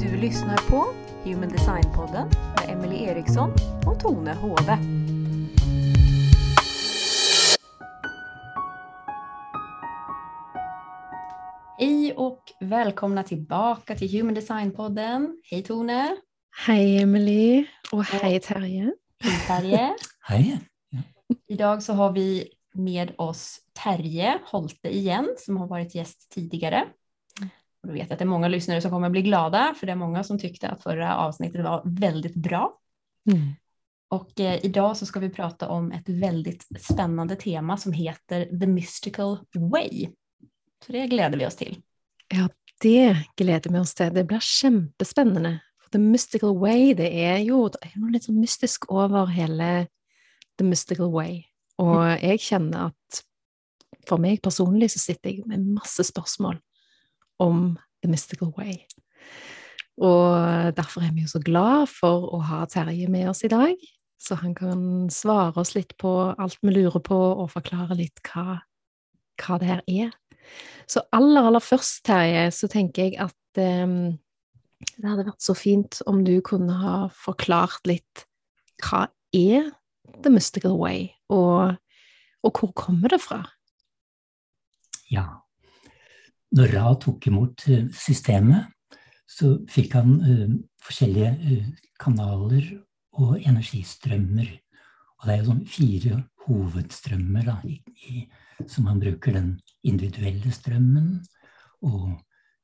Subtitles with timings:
[0.00, 0.84] Du lyssnar på
[1.24, 3.52] Human Design-podden med Emily Eriksson
[3.86, 4.78] och Tone Hove.
[11.78, 15.28] Hej och välkomna tillbaka till Human Design-podden.
[15.50, 16.16] Hej Tone!
[16.66, 17.66] Hei, Emily.
[17.92, 18.92] Og hei, Terje.
[19.20, 19.94] Hej Terje!
[20.28, 20.58] Hei.
[21.48, 26.84] Idag så har vi med oss Terje Holte igen som har varit gäst tidigare.
[27.82, 29.96] Och du vet att det är många lyssnare som kommer bli glada för det är
[29.96, 32.78] många som tyckte att förra avsnittet var väldigt bra.
[33.30, 33.52] Mm.
[34.08, 38.66] Och eh, idag så ska vi prata om ett väldigt spännande tema som heter The
[38.66, 40.08] Mystical Way.
[40.86, 41.82] Så det gleder vi oss til.
[42.28, 42.48] Ja,
[42.82, 44.14] det gleder vi oss til.
[44.14, 45.58] Det blir kjempespennende.
[45.92, 49.86] The Mystical Way, det er jo det er noe litt sånn mystisk over hele
[50.58, 51.44] The Mystical Way.
[51.82, 53.22] Og jeg kjenner at
[54.06, 56.60] for meg personlig så sitter jeg med masse spørsmål
[57.42, 58.78] om The Mystical Way.
[59.96, 63.80] Og derfor er vi jo så glad for å ha Terje med oss i dag,
[64.20, 68.60] så han kan svare oss litt på alt vi lurer på, og forklare litt hva,
[69.40, 70.12] hva det her er.
[70.88, 74.14] Så aller, aller først, Terje, så tenker jeg at um,
[74.96, 78.26] det hadde vært så fint om du kunne ha forklart litt
[78.84, 79.72] hva er
[80.22, 81.76] The Mystical Way, og,
[82.42, 83.42] og hvor kommer det fra?
[85.10, 85.26] Ja.
[86.56, 88.70] Når Ra tok imot eh, systemet,
[89.26, 90.52] så fikk han uh,
[90.86, 92.68] forskjellige eh, kanaler
[93.18, 94.52] og energistrømmer.
[95.18, 98.22] Og det er jo sånn fire hovedstrømmer da, i, i,
[98.70, 99.34] som han bruker.
[99.34, 101.10] Den individuelle strømmen
[101.86, 102.14] og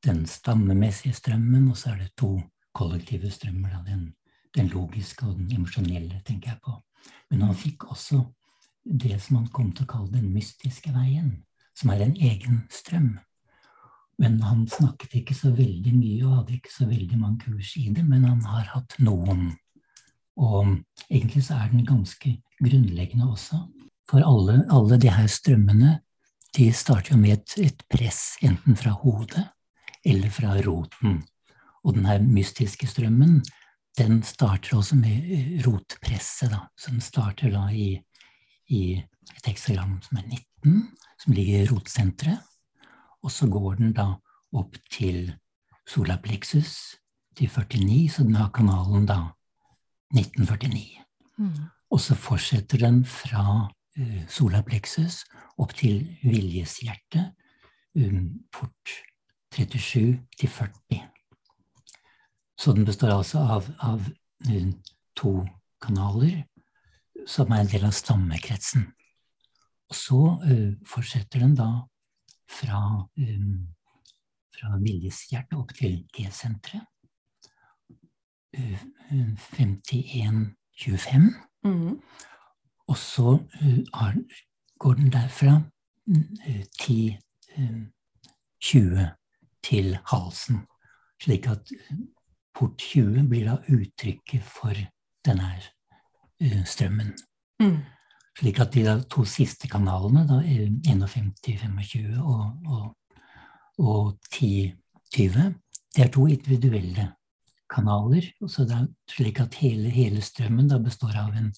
[0.07, 2.37] den stammemessige strømmen, og så er det to
[2.77, 3.75] kollektive strømmer.
[3.75, 4.07] Da, den,
[4.55, 6.79] den logiske og den emosjonelle, tenker jeg på.
[7.31, 8.22] Men han fikk også
[8.84, 11.42] det som han kom til å kalle den mystiske veien,
[11.78, 13.14] som er en egen strøm.
[14.20, 17.89] Men han snakket ikke så veldig mye og hadde ikke så veldig mange kurs i
[17.95, 19.52] det, men han har hatt noen.
[20.39, 20.77] Og
[21.08, 23.62] egentlig så er den ganske grunnleggende også.
[24.11, 25.98] For alle, alle de her strømmene
[26.57, 29.46] de starter jo med et, et press, enten fra hodet
[30.05, 31.23] eller fra roten.
[31.83, 33.41] Og den her mystiske strømmen,
[33.98, 36.51] den starter også med eh, rotpresset.
[36.51, 36.64] Da.
[36.86, 38.01] Den starter da i,
[38.69, 38.83] i
[39.36, 40.27] et heksagram som er
[40.64, 40.89] 19,
[41.25, 42.41] som ligger i rotsenteret.
[43.23, 44.14] Og så går den da
[44.53, 45.33] opp til
[45.89, 46.97] solaplexus,
[47.36, 49.20] til 49, så den har kanalen da
[50.13, 51.03] 1949.
[51.91, 55.23] Og så fortsetter den fra uh, solarplexus
[55.61, 57.33] opp til viljeshjertet,
[57.97, 58.97] um, port
[59.55, 61.11] 37 til 40.
[62.62, 64.00] Så den består altså av, av
[65.18, 65.46] to
[65.83, 66.45] kanaler
[67.27, 68.84] som er en del av stammekretsen.
[69.90, 71.70] Og så uh, fortsetter den da
[72.50, 72.80] fra,
[73.18, 73.67] um,
[74.55, 76.86] fra viljeshjertet opp til G-senteret.
[78.55, 78.79] Uh,
[79.11, 81.34] 51-25.
[81.67, 81.98] Mm.
[82.86, 84.14] Og så uh, har,
[84.79, 87.18] går den derfra uh, 10-20
[89.67, 90.62] til halsen.
[91.23, 91.62] Slik at
[92.55, 94.77] port 20 blir da uttrykket for
[95.27, 95.68] denne her,
[96.45, 97.14] uh, strømmen.
[97.63, 97.80] Mm.
[98.39, 100.40] Slik at de to siste kanalene, da,
[100.89, 102.86] 51-25 og, og,
[103.79, 105.52] og 10-20,
[105.92, 107.11] det er to individuelle
[107.73, 108.29] kanaler.
[108.48, 111.51] Så det er slik at hele, hele strømmen da består av en,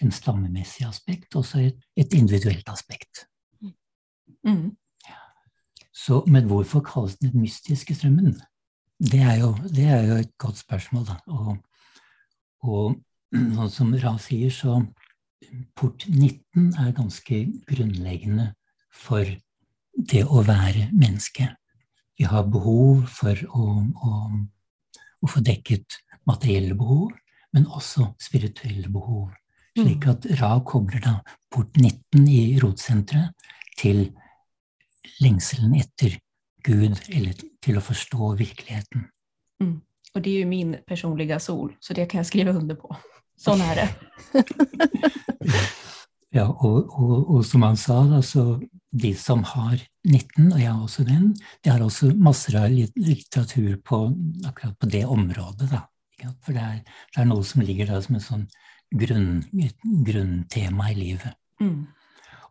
[0.00, 3.26] en stammemessig aspekt og så et, et individuelt aspekt.
[4.46, 4.72] Mm.
[5.92, 8.40] Så, men hvorfor kalles den den mystiske strømmen?
[9.02, 11.16] Det er jo, det er jo et godt spørsmål, da.
[11.26, 11.56] Og,
[12.62, 13.00] og
[13.56, 14.78] sånn som Ra sier, så
[15.74, 18.52] port 19 er ganske grunnleggende
[18.94, 19.26] for
[20.12, 21.48] det å være menneske.
[22.18, 24.12] Vi har behov for å, å,
[25.18, 25.98] å få dekket
[26.28, 27.10] materielle behov,
[27.52, 29.32] men også spirituelle behov.
[29.74, 31.16] Slik at Ra kobler da
[31.50, 33.50] port 19 i rotsenteret
[33.80, 34.04] til
[35.24, 36.20] lengselen etter
[36.66, 39.08] Gud, eller til å forstå virkeligheten.
[39.62, 39.80] Mm.
[40.12, 42.90] Og det er jo min personlige sol, så det kan jeg skrive under på.
[43.40, 43.88] Sånn er det.
[46.32, 48.56] Ja, og, og, og som han sa, da, så
[48.88, 49.74] de som har
[50.08, 51.26] 19, og jeg har også den,
[51.60, 53.98] de har også masser av litteratur på
[54.48, 55.68] akkurat på det området.
[55.74, 55.82] Da.
[56.40, 56.78] For det er,
[57.12, 58.46] det er noe som ligger der som et sånn
[59.02, 59.42] grunn,
[60.08, 61.36] grunntema i livet.
[61.60, 61.82] Mm.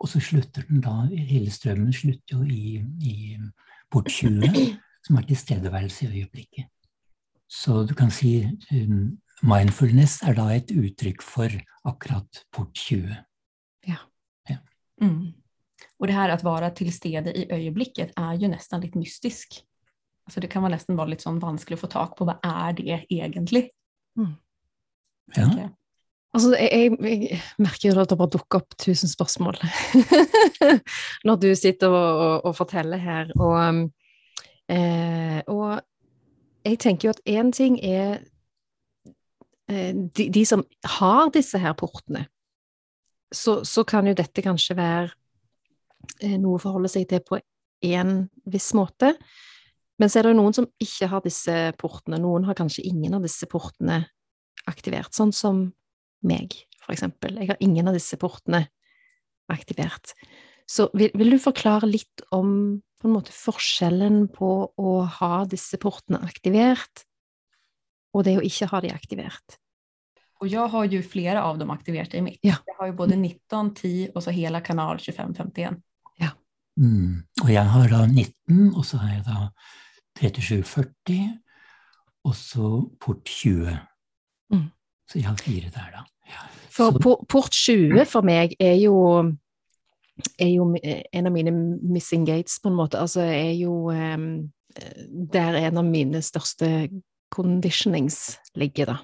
[0.02, 3.16] Og så slutter den da, hele strømmen slutter jo i, i
[3.92, 6.70] port 20, som er tilstedeværelse i øyeblikket.
[7.52, 11.52] Så du kan si um, mindfulness er da et uttrykk for
[11.88, 13.16] akkurat port 20.
[13.90, 14.00] Ja.
[16.00, 19.60] Og det her å være til stede i øyeblikket er jo nesten litt mystisk.
[20.30, 23.02] Altså det kan nesten være litt sånn vanskelig å få tak på, hva er det
[23.10, 23.68] egentlig?
[24.20, 24.36] Mm.
[25.36, 25.70] Ja.
[26.32, 29.58] Altså, jeg, jeg merker jo at det bare dukker opp tusen spørsmål
[31.28, 33.34] når du sitter og, og, og forteller her.
[33.36, 33.82] Og, um,
[34.72, 35.82] eh, og
[36.64, 38.22] jeg tenker jo at én ting er
[39.68, 40.64] eh, de, de som
[41.00, 42.28] har disse her portene,
[43.32, 45.12] så, så kan jo dette kanskje være
[46.22, 47.42] eh, noe å forholde seg til på
[47.92, 48.16] en
[48.48, 49.18] viss måte.
[50.00, 52.24] Men så er det jo noen som ikke har disse portene.
[52.24, 54.06] Noen har kanskje ingen av disse portene
[54.70, 55.66] aktivert, sånn som
[56.28, 57.40] meg, for eksempel.
[57.42, 58.66] Jeg har ingen av disse portene
[59.52, 60.14] aktivert.
[60.70, 65.80] Så vil, vil du forklare litt om på en måte forskjellen på å ha disse
[65.82, 67.06] portene aktivert,
[68.14, 69.58] og det å ikke ha de aktivert?
[70.42, 72.42] Og jeg har jo flere av dem aktivert i mitt.
[72.46, 72.60] Ja.
[72.68, 75.82] Jeg har jo både 19, 10 og så hele kanal 2551.
[76.80, 77.24] Mm.
[77.44, 79.50] Og jeg har da 19, og så har jeg da
[80.20, 81.40] 3740,
[82.24, 82.70] og så
[83.02, 83.76] port 20.
[84.54, 84.70] Mm.
[85.12, 86.04] Så ja, fire der, da.
[86.32, 86.42] Ja.
[86.72, 88.96] For Så- port 20 for meg er jo,
[90.40, 90.70] er jo
[91.14, 91.52] en av mine
[91.84, 93.00] missing gates, på en måte.
[93.00, 94.52] Altså er jo um,
[95.34, 96.90] der en av mine største
[97.32, 98.98] conditionings ligger, da.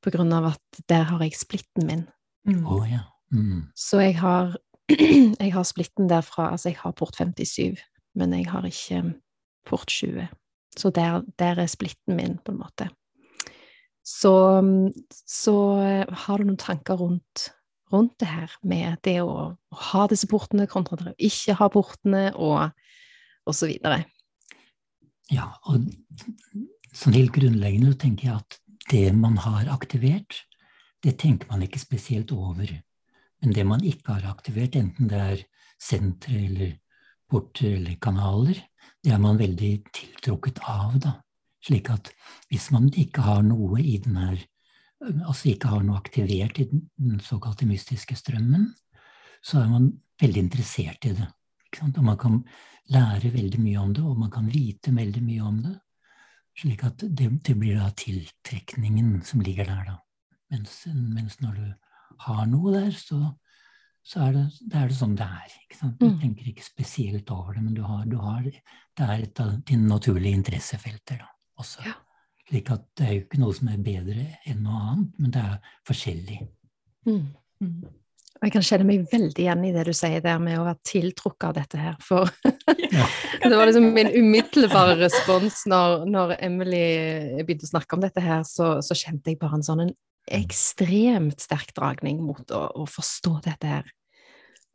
[0.00, 2.06] På grunn av at der har jeg splitten min.
[2.48, 2.64] Mm.
[2.66, 3.02] Oh, ja.
[3.32, 3.66] Mm.
[3.76, 4.56] Så jeg har,
[5.42, 7.76] jeg har splitten derfra, altså jeg har port 57,
[8.16, 9.02] men jeg har ikke
[9.68, 10.28] port 20.
[10.78, 12.88] Så der, der er splitten min, på en måte.
[14.10, 14.34] Så,
[15.26, 17.50] så eh, har du noen tanker rundt,
[17.92, 21.68] rundt det her med det å, å ha disse portene kontra det å ikke ha
[21.72, 22.72] portene, og,
[23.46, 24.02] og så videre?
[25.30, 25.86] Ja, og
[26.90, 28.58] sånn helt grunnleggende tenker jeg at
[28.90, 30.42] det man har aktivert,
[31.04, 32.72] det tenker man ikke spesielt over.
[33.40, 35.44] Men det man ikke har aktivert, enten det er
[35.80, 36.74] sentre eller
[37.30, 38.58] porter eller kanaler,
[39.00, 41.14] det er man veldig tiltrukket av, da.
[41.64, 42.10] Slik at
[42.50, 44.40] hvis man ikke har noe i den her
[45.00, 48.66] Altså ikke har noe aktivert i den, såkalte mystiske strømmen,
[49.40, 49.86] så er man
[50.20, 51.28] veldig interessert i det.
[51.86, 52.34] Og man kan
[52.92, 55.72] lære veldig mye om det, og man kan vite veldig mye om det.
[56.60, 59.96] Slik at det, det blir da tiltrekningen som ligger der, da.
[60.52, 61.66] Mens, mens når du
[62.26, 63.22] har noe der, så,
[64.04, 65.58] så er, det, det er det sånn det er.
[65.96, 66.20] Du Mm.
[66.20, 69.88] tenker ikke spesielt over det, men du har, du har, det er et av dine
[69.88, 71.30] naturlige interessefelter da,
[71.60, 71.84] også.
[71.86, 71.96] Ja.
[72.50, 75.42] Slik at det er jo ikke noe som er bedre enn noe annet, men det
[75.46, 76.40] er forskjellig.
[77.06, 77.24] Mm.
[77.62, 77.80] Mm.
[78.40, 80.80] Og jeg kan kjenne meg veldig igjen i det du sier der med å være
[80.88, 82.30] tiltrukket av dette her, for
[82.90, 83.04] Ja.
[83.44, 86.80] det var liksom min umiddelbare respons når, når Emily
[87.44, 89.92] begynte å snakke om dette her, så, så kjente jeg bare en sånn en
[90.30, 93.92] ekstremt sterk dragning mot å, å forstå dette her.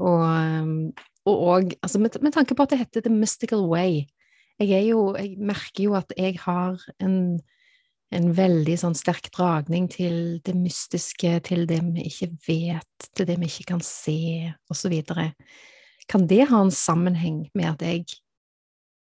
[0.04, 0.72] Og, um,
[1.26, 4.06] og, og altså med, med tanke på at det heter The Mystical Way,
[4.60, 7.40] jeg, er jo, jeg merker jo at jeg har en,
[8.16, 13.40] en veldig sånn sterk dragning til det mystiske, til det vi ikke vet, til det
[13.42, 14.94] vi ikke kan se, osv.
[16.08, 18.06] Kan det ha en sammenheng med at jeg,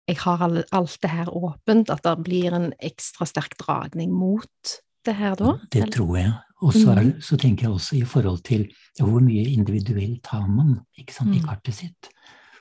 [0.10, 5.16] jeg har alt det her åpent, at det blir en ekstra sterk dragning mot det
[5.16, 5.56] her da?
[5.72, 6.34] Det tror jeg.
[6.62, 7.22] Og så, er, Mhm.
[7.24, 8.66] så tenker jeg også i forhold til
[9.00, 11.45] ja, hvor mye individuelt har man ikke sant, i Mm.
[11.47, 12.09] kartet sitt.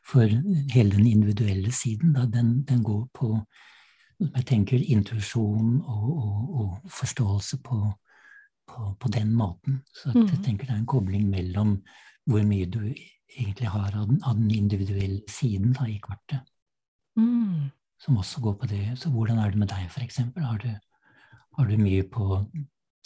[0.09, 0.25] For
[0.73, 3.35] hele den individuelle siden, da, den, den går på
[4.19, 7.77] jeg tenker intuisjon og, og, og forståelse på,
[8.67, 9.83] på, på den måten.
[9.95, 10.43] Så jeg Mhm.
[10.45, 11.83] tenker det er en kobling mellom
[12.27, 12.81] hvor mye du
[13.39, 16.41] egentlig har av den, av den individuelle siden da, i kartet,
[17.17, 17.71] Mm.
[18.01, 18.99] som også går på det.
[18.99, 20.43] Så hvordan er det med deg, eksempel?
[20.43, 20.69] Har du,
[21.59, 22.47] har du mye på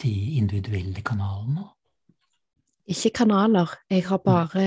[0.03, 1.63] de individuelle kanalene?
[2.87, 3.69] Ikke kanaler.
[3.89, 4.59] Jeg har bare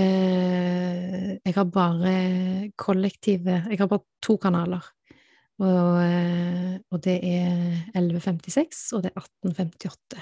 [1.44, 4.85] Jeg har bare kollektive Jeg har bare to kanaler.
[5.58, 10.20] Og, eh, og det er 1156, og det er 1858.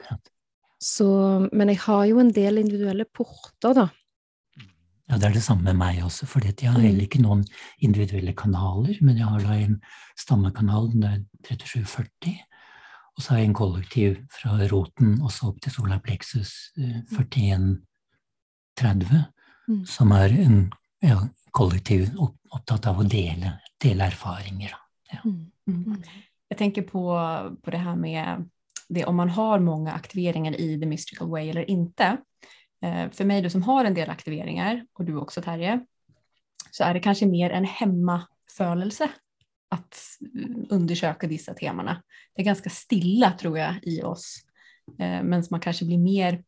[0.00, 0.28] Akkurat.
[0.80, 3.86] Så, men jeg har jo en del individuelle porter, da.
[5.10, 6.84] Ja, det er det samme med meg også, for jeg har Mm.
[6.84, 7.44] heller ikke noen
[7.80, 9.80] individuelle kanaler, men jeg har da en
[10.16, 12.36] stammekanal, den er 3740,
[13.20, 17.04] og så har jeg en kollektiv fra roten og så opp til solar plexus eh,
[17.12, 17.84] 4130,
[19.70, 19.86] Mm.
[19.86, 20.72] som er en
[21.04, 24.72] ja, kollektiv opptatt av å dele, dele erfaringer.
[25.12, 25.18] Ja.
[25.24, 25.50] Mm.
[25.68, 26.02] Mm.
[26.48, 27.02] Jag tänker på,
[27.62, 28.48] på det her med
[28.88, 32.16] det om man har mange aktiveringer i the mystical way eller ikke.
[33.12, 35.86] For meg, du som har en del aktiveringer, og du også, Terje,
[36.72, 39.06] så er det kanskje mer en hemmafölelse
[39.70, 39.98] att
[40.34, 42.02] mm, undersöka dessa temana.
[42.34, 44.36] Det är ganska stilla tror jag i oss,
[44.98, 46.42] eh, men man kanske blir mer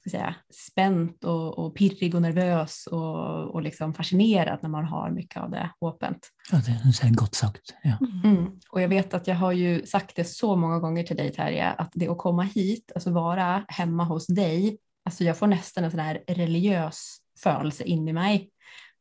[0.00, 0.34] ska säga,
[0.70, 5.50] spänt och, och pirrig och nervös och, och liksom fascinerad när man har mycket av
[5.50, 6.28] det åpent.
[6.52, 7.74] Ja, det er godt sagt.
[7.82, 7.98] Ja.
[8.24, 8.46] Mm.
[8.70, 11.70] Och jag vet att jag har ju sagt det så många gånger till dig Terje,
[11.70, 15.90] att det att komma hit, alltså vara hemma hos dig, alltså jag får nästan en
[15.90, 18.50] sån här religiös følelse inni meg.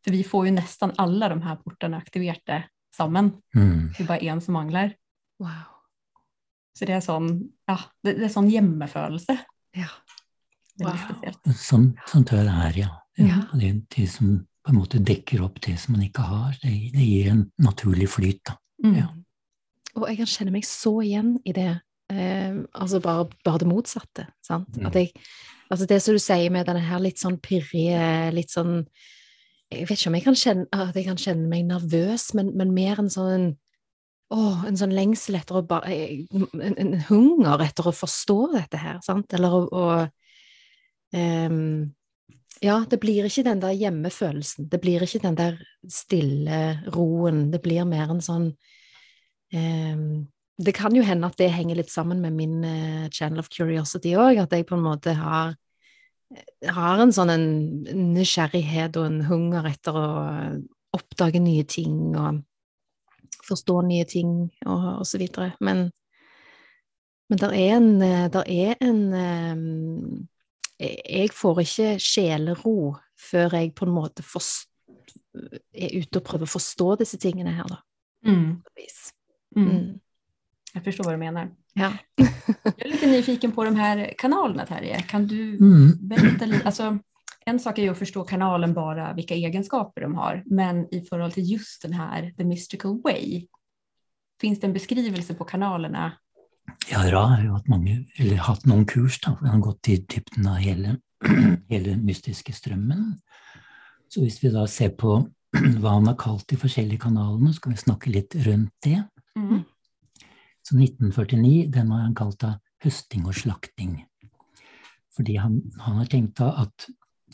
[0.03, 2.63] För vi får ju nästan alla de här portarna aktiverte
[2.99, 3.33] sammen.
[3.55, 3.89] Mm.
[3.95, 4.93] Det er bare en som mangler.
[5.39, 5.65] Wow.
[6.75, 7.31] Så det er sånn,
[7.67, 9.35] ja, det, det er sånn hjemmefølelse.
[9.79, 9.89] Ja.
[10.79, 10.95] Wow.
[10.95, 11.49] spesielt.
[11.59, 12.91] Sånn, sånn tror det er, ja.
[13.19, 13.41] Ja.
[13.51, 17.03] Det, det som på en måte dekker opp det som man ikke har, det, det
[17.03, 18.41] gir en naturlig flyt.
[18.47, 18.55] da.
[18.85, 18.95] Mm.
[19.01, 19.09] Ja.
[19.97, 21.71] Og jeg kan kjenne meg så igjen i det.
[22.13, 24.27] Eh, altså bare, bare det motsatte.
[24.45, 24.69] Sant?
[24.77, 24.87] Mm.
[24.89, 25.11] At jeg,
[25.69, 28.83] altså det som du sier med denne her litt sånn pirrige, litt sånn
[29.69, 32.73] Jeg vet ikke om jeg kan kjenne, at jeg kan kjenne meg nervøs, men, men
[32.73, 33.51] mer en sånn
[34.29, 38.99] Åh, en sånn lengsel etter å bare en, en hunger etter å forstå dette her,
[39.01, 39.33] sant?
[39.33, 39.85] Eller å, å
[41.17, 41.87] um,
[42.61, 44.67] Ja, det blir ikke den der hjemmefølelsen.
[44.69, 45.57] Det blir ikke den der
[45.89, 46.59] stille
[46.93, 47.47] roen.
[47.49, 48.51] Det blir mer en sånn
[49.49, 50.27] ehm,
[50.61, 54.13] Det kan jo hende at det henger litt sammen med min eh, channel of curiosity
[54.13, 55.55] òg, at jeg på en måte har
[56.69, 57.47] har en sånn en
[58.13, 60.09] nysgjerrighet og en hunger etter å
[60.95, 62.43] oppdage nye ting og
[63.45, 64.33] forstå nye ting
[64.65, 65.53] og, og så videre.
[65.65, 65.87] Men,
[67.29, 67.91] men der er en,
[68.33, 70.27] der er en um,
[70.79, 72.75] Jeg får ikke sjelero
[73.19, 74.69] før jeg på en måte forst,
[75.75, 77.81] er ute og prøver å forstå disse tingene her, da.
[78.25, 78.61] Mm.
[79.55, 79.67] Mm.
[79.67, 79.99] Mm.
[80.73, 81.55] Jag förstår vad du menar.
[81.73, 81.93] Ja.
[82.63, 85.01] Jag är lite nyfiken på de här kanalerna Terje.
[85.01, 86.07] Kan du Mm.
[86.07, 86.65] berätta lite?
[86.65, 86.97] Alltså,
[87.45, 91.33] en sak är ju att förstå kanalen bara vilka egenskaper de har, men i förhållande
[91.35, 93.47] till just den här The Mystical Way,
[94.41, 96.11] finns det en beskrivelse på kanalerna?
[96.91, 99.37] Ja, Ra har jo hatt mange, eller hatt noen kurs, da.
[99.39, 100.97] Han har gått i dybden av hele,
[101.69, 103.15] hele mystiske strømmen.
[104.09, 105.15] Så hvis vi da ser på
[105.81, 109.03] hva han har kalt de forskjellige kanalene, så kan vi snakke litt rundt det.
[109.35, 109.63] Mm.
[110.65, 113.97] Så 1949, den har han kalt da høsting og slakting.
[115.15, 116.87] Fordi han, han har tenkt da at,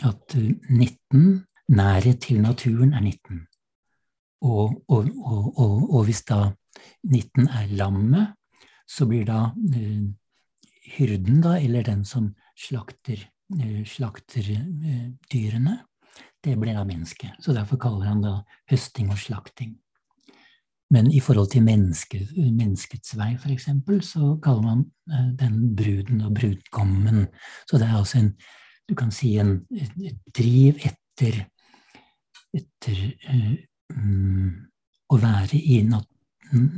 [0.06, 1.44] at eh, 19,
[1.76, 3.44] nærhet til naturen er 19.
[4.46, 5.60] Og, og, og,
[5.94, 6.52] og, hvis da
[7.04, 8.36] 19 er lammet,
[8.86, 10.04] så blir da uh,
[10.98, 13.24] hyrden, da, eller den som slakter,
[13.56, 15.80] uh, slakter uh, dyrene,
[16.46, 17.40] det blir da mennesket.
[17.42, 18.36] Så derfor kaller han da
[18.70, 19.74] høsting og slakting.
[20.94, 26.36] Men i forhold til menneske, menneskets vei, eksempel, så kaller man eh, den bruden og
[26.38, 27.28] brudgommen.
[27.70, 28.34] Så det er altså en,
[28.90, 31.42] du kan si en, et, driv etter,
[32.54, 33.00] etter
[33.34, 33.56] uh,
[33.98, 34.52] um,
[35.10, 36.06] å være i nat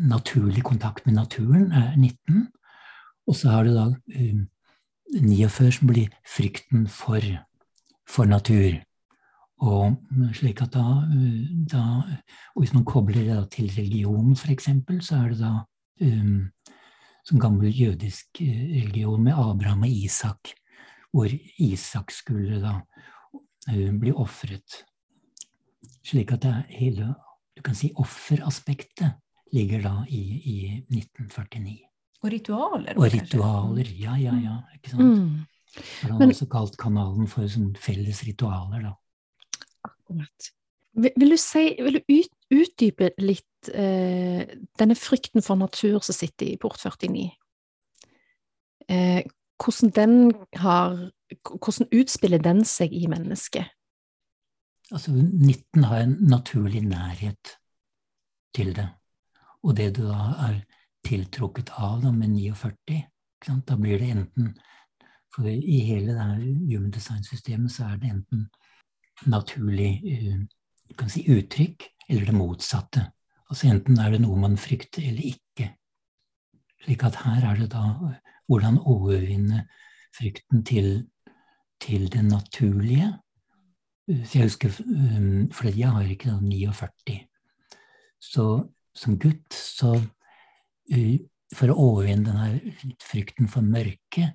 [0.07, 2.47] naturlig kontakt med naturen, er 19.
[3.27, 4.39] Og så har du da eh,
[5.19, 7.21] 49 som blir frykten for,
[8.07, 8.79] for natur.
[9.65, 9.95] Og
[10.37, 11.83] slik at da, eh, da
[12.55, 15.53] Og hvis man kobler det til religion, eksempel, så er det da
[16.01, 16.51] um,
[17.25, 20.53] som gammel jødisk eh, religion med Abraham og Isak,
[21.11, 21.27] hvor
[21.59, 22.81] Isak skulle da
[23.69, 24.83] eh, bli ofret.
[26.05, 27.15] Slik at det er hele
[27.57, 29.17] Du kan si offeraspektet
[29.51, 30.57] ligger da i, i
[30.93, 31.79] 1949.
[32.21, 32.97] Og ritualer?
[32.97, 34.57] Og ritualer, ja, ja, ja.
[34.75, 35.01] ikke sant?
[35.01, 35.45] Mm.
[36.03, 38.93] Han Men- også kalt kanalen for sånn felles ritualer, da.
[40.07, 40.51] Akkurat.
[40.97, 44.47] Vil, du si, vil du ut, utdype litt eh,
[44.79, 47.27] denne frykten for natur som sitter i port 49?
[48.87, 49.21] Eh,
[49.59, 51.11] hvordan den har
[51.43, 53.67] Hvordan utspiller den seg i mennesket?
[54.95, 57.57] Altså 19 har en naturlig nærhet
[58.55, 58.87] til det.
[59.67, 60.61] Og det du da er
[61.03, 63.67] tiltrukket av da med 49, ikke sant?
[63.67, 64.55] da blir det enten
[65.35, 66.39] For i hele det her
[66.71, 68.47] human design-systemet så er det enten
[69.25, 73.03] naturlig eh, si uttrykk, eller det motsatte.
[73.49, 75.71] Altså enten er det noe man frykter eller ikke.
[76.83, 79.65] Slik at her er det da eh, hvordan overvinne
[80.15, 81.07] frykten til,
[81.83, 83.13] til det naturlige.
[84.07, 84.71] Så jeg husker,
[85.51, 87.17] fordi jeg har ikke da 49.
[88.23, 88.45] Så
[88.95, 89.97] som gutt, så
[91.55, 94.31] for å overvinne denne frykten for mørket,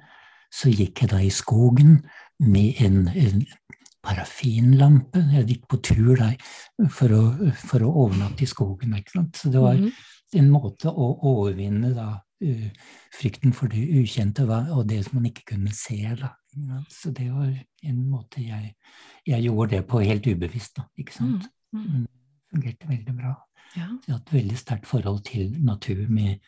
[0.53, 2.03] så gikk jeg da i skogen
[2.45, 3.45] med en, en
[4.03, 5.23] parafinlampe.
[5.37, 6.37] Jeg gikk på tur der
[6.91, 7.23] for å,
[7.69, 8.97] for å overnatte i skogen.
[8.99, 9.37] Ikke sant?
[9.39, 9.93] Så det var Mhm.
[10.35, 12.69] en måte å overvinne da, uh,
[13.13, 16.15] frykten for det ukjente og det som man ikke kunne se.
[16.19, 16.33] Da.
[16.89, 17.53] Så det var
[17.85, 18.75] en måte jeg,
[19.27, 20.75] jeg gjorde det på helt ubevisst.
[20.77, 21.49] Da, ikke sant?
[21.73, 21.91] Mm, mm.
[21.93, 23.35] Men det fungerte veldig bra.
[23.77, 23.87] Ja.
[24.07, 26.41] Jeg har et veldig sterkt forhold til natur med,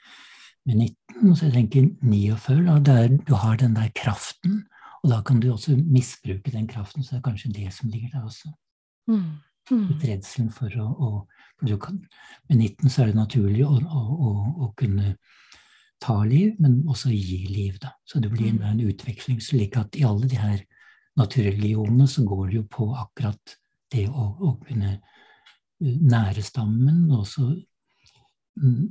[0.66, 1.30] med 19.
[1.30, 4.64] Og så jeg tenker 49, da, der du har den der kraften
[5.04, 8.14] Og da kan du også misbruke den kraften, så det er kanskje det som ligger
[8.14, 8.52] der også.
[9.12, 9.36] Mm.
[9.70, 9.88] Mm.
[10.00, 11.10] Redselen for å, å
[11.58, 11.98] for du kan,
[12.48, 14.32] Med 19 så er det naturlig å, å,
[14.64, 15.14] å, kunne
[16.00, 17.78] ta liv, men også gi liv.
[17.80, 17.94] Da.
[18.04, 19.40] Så det blir en, en utveksling.
[19.40, 20.64] slik at i alle de her
[21.20, 23.56] naturreligionene så går det jo på akkurat
[23.92, 24.98] det å, å kunne
[25.84, 27.48] nære stammen, og også
[28.60, 28.84] mm,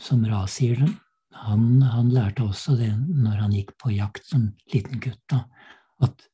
[0.00, 0.90] som Ra sier det,
[1.32, 5.44] han, han, lærte også det når han gikk på jakt som liten gutt, da,
[6.02, 6.26] at,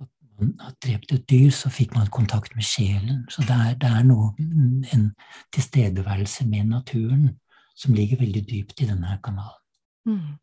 [0.00, 3.24] at man har drept et dyr, så fikk man kontakt med sjelen.
[3.32, 4.32] Så det er, det er noe,
[4.92, 5.10] en
[5.54, 7.28] tilstedeværelse med naturen
[7.74, 9.60] som ligger veldig dypt i denne kanalen.
[10.06, 10.38] Mm.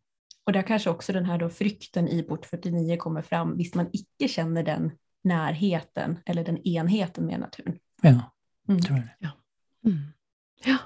[0.46, 3.90] Og där kanskje også den här då frykten i port 49 kommer fram, hvis man
[3.94, 4.92] ikke kjenner den
[5.24, 7.80] nærheten eller den enheten med naturen.
[8.04, 8.32] Ja,
[8.68, 8.82] Mm.
[8.82, 9.32] tror jeg det.
[9.86, 10.14] Mm.
[10.66, 10.78] Ja.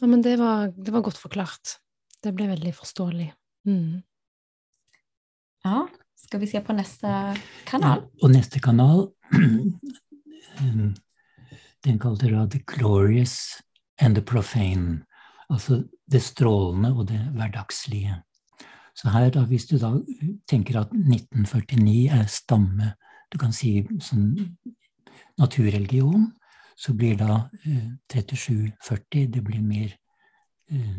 [0.00, 1.78] ja, men det var, det var godt forklart.
[2.22, 3.30] Det ble veldig forståelig.
[3.68, 4.02] Mm.
[5.64, 7.08] Ja, Skal vi se på neste
[7.68, 8.00] kanal?
[8.00, 9.02] Ja, og neste kanal,
[11.86, 13.62] den kalte da The Glorious
[13.98, 15.04] and the Profane.
[15.50, 18.22] Altså det strålende og det hverdagslige.
[18.96, 19.92] Så her, da, hvis du da
[20.48, 22.94] tenker at 1949 er stamme,
[23.32, 24.56] du kan si sånn
[25.38, 26.30] naturreligion,
[26.76, 29.92] så blir da eh, 37-40 det blir mer
[30.72, 30.96] eh,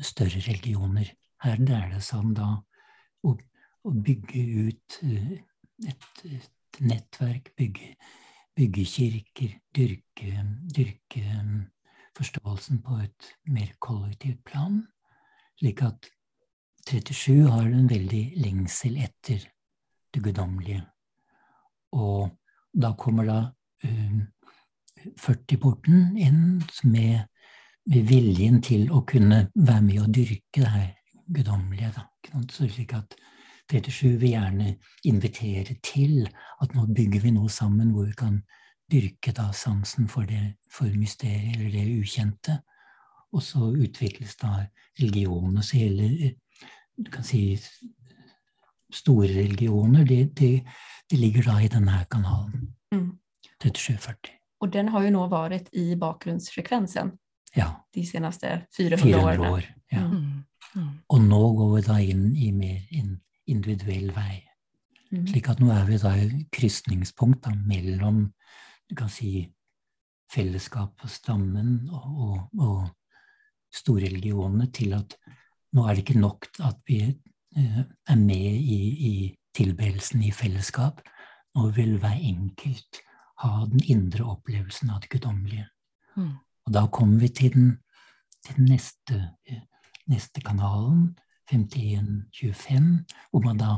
[0.00, 1.12] større religioner.
[1.42, 2.48] Her dreier det seg om da
[3.26, 3.34] å,
[3.84, 5.32] å bygge ut eh,
[5.88, 7.94] et, et nettverk, bygge,
[8.56, 10.44] bygge kirker, dyrke,
[10.76, 11.56] dyrke um,
[12.16, 14.82] forståelsen på et mer kollektivt plan.
[15.60, 16.08] Slik at
[16.88, 19.44] 37 har en veldig lengsel etter
[20.12, 20.82] det guddommelige.
[21.96, 22.30] Og
[22.72, 23.40] da kommer da
[23.84, 24.22] um,
[25.18, 27.31] 40-porten inn med, med
[27.90, 30.90] viljen til å kunne være med og dyrke det her
[31.34, 31.92] guddommelige.
[31.96, 32.42] Da.
[32.50, 33.14] slik at
[33.70, 34.74] 37 vil gjerne
[35.04, 36.28] invitere til
[36.60, 38.42] at nå bygger vi noe sammen hvor vi kan
[38.92, 42.58] dyrke da sansen for, det, for mysteriet eller det ukjente.
[43.32, 44.66] Og så utvikles da
[45.00, 46.34] religioner, Så hele
[46.96, 47.58] du kan si
[48.92, 50.66] store religioner, det, det,
[51.10, 52.74] det ligger da i denne kanalen.
[52.92, 53.18] Mm.
[53.62, 54.36] 3740.
[54.60, 57.16] Og den har jo nå vært i bakgrundsfrekvensen
[57.56, 57.68] Ja.
[57.94, 59.50] de seneste 400, 400 årene.
[59.52, 59.66] år.
[59.92, 60.06] Ja.
[60.08, 60.44] Mm.
[60.74, 60.92] Mm.
[61.08, 64.42] Og nå går vi da inn i mer in- individuell vei.
[65.12, 65.26] Mm.
[65.28, 68.22] Slik at nå er vi da i krysningspunkt da, mellom
[68.88, 69.44] du kan si
[70.32, 72.88] fellesskap og stammen og, og, og
[73.72, 75.16] storreligionene til at
[75.76, 77.02] nå er det ikke nok at vi
[77.56, 79.14] uh, er med i, i
[79.56, 81.00] tilbedelsen i fellesskap.
[81.56, 83.02] Nå vil hver enkelt
[83.44, 85.66] ha den indre opplevelsen av det guddommelige.
[86.16, 86.34] Mm.
[86.66, 87.78] Og da kommer vi til den,
[88.46, 89.62] til den neste, eh,
[90.06, 91.18] neste kanalen,
[91.50, 93.76] 5125, hvor man da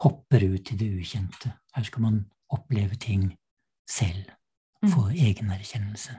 [0.00, 1.52] hopper ut i det ukjente.
[1.76, 3.38] Her skal man oppleve ting
[3.90, 4.30] selv,
[4.82, 4.90] Mm.
[4.90, 6.12] få egenerkjennelse.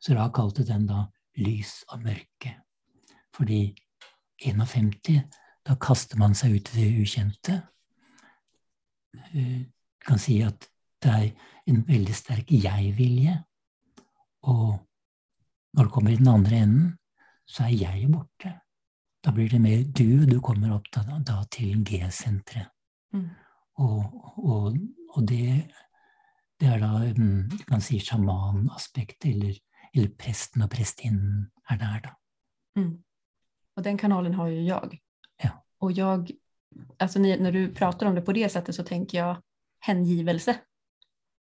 [0.00, 1.04] Så da kalte den da
[1.36, 2.54] lys og mørke.
[3.34, 3.76] Fordi
[4.38, 5.22] 51,
[5.66, 7.62] da kaster man seg ut i det ukjente.
[9.34, 9.64] Eh,
[10.02, 10.68] Du kan si at
[11.02, 11.30] det er
[11.66, 13.44] en veldig sterk jeg-vilje.
[14.42, 14.78] Og
[15.72, 16.90] når det kommer i den andre enden,
[17.46, 18.52] så er jeg borte.
[19.22, 22.72] Da blir det mer du, du kommer opp da, da til G-senteret.
[23.12, 23.28] Mm.
[23.82, 24.02] Og,
[24.38, 24.76] og,
[25.14, 25.68] og det,
[26.60, 29.56] det er da mm, du kan si sjamanaspektet, eller,
[29.94, 32.14] eller presten og prestinnen er der, da.
[32.80, 32.92] Mm.
[33.76, 35.00] Og den kanalen har jo jeg.
[35.44, 35.56] Ja.
[35.80, 36.36] Og jeg
[36.98, 39.36] alltså Når du prater om det på det sättet så tenker jeg
[39.80, 40.58] hengivelse.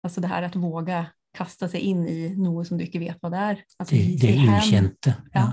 [0.02, 1.06] Altså det her at våga
[1.36, 3.62] kasta seg inn i noe som du ikke vet hva det er.
[3.80, 5.14] Altså Det, det er ukjente.
[5.34, 5.46] Ja.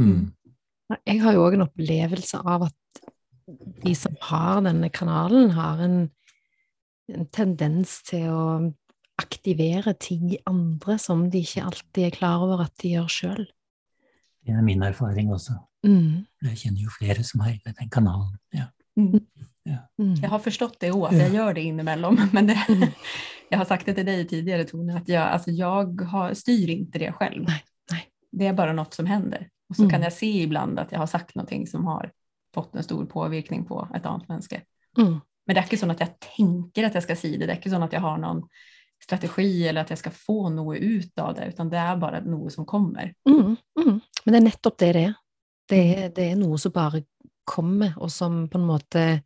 [0.00, 0.28] Mm.
[1.04, 3.02] Jeg har jo òg en opplevelse av at
[3.84, 5.98] de som har denne kanalen, har en,
[7.12, 8.42] en tendens til å
[9.18, 13.46] aktivere ting i andre som de ikke alltid er klar over at de gjør sjøl.
[14.46, 15.58] Det er min erfaring også.
[15.86, 16.24] Mm.
[16.46, 18.38] Jeg kjenner jo flere som har den kanalen.
[18.54, 18.70] Ja.
[18.98, 19.20] Mm.
[19.98, 20.14] Mm.
[20.22, 22.88] Jag har förstått det òg, att jeg gjør det inemellan, Men det, Mm.
[23.50, 26.98] jag har sagt det til deg tidligere, Tone, at jeg, alltså jag har, styr ikke
[26.98, 27.44] det selv.
[27.48, 28.04] Nej, nej.
[28.32, 29.48] Det er bare noe som hender.
[29.70, 29.90] Og så Mm.
[29.90, 32.10] kan jeg se ibland at jeg har sagt noe som har
[32.54, 34.62] fått en stor påvirkning på et annet menneske.
[34.98, 35.20] Mm.
[35.46, 37.46] Men det er ikke sånn at jeg tenker at jeg skal si det.
[37.46, 38.42] Det er ikke sånn at jeg har noen
[39.02, 42.50] strategi eller at jeg skal få noe ut av det, utan det er bare noe
[42.50, 43.12] som kommer.
[43.28, 43.56] Mm.
[43.78, 44.00] Mm.
[44.24, 45.14] Men det er nettopp det det er.
[45.68, 47.02] Det er, det er noe som bare
[47.44, 49.22] kommer, og som på en måte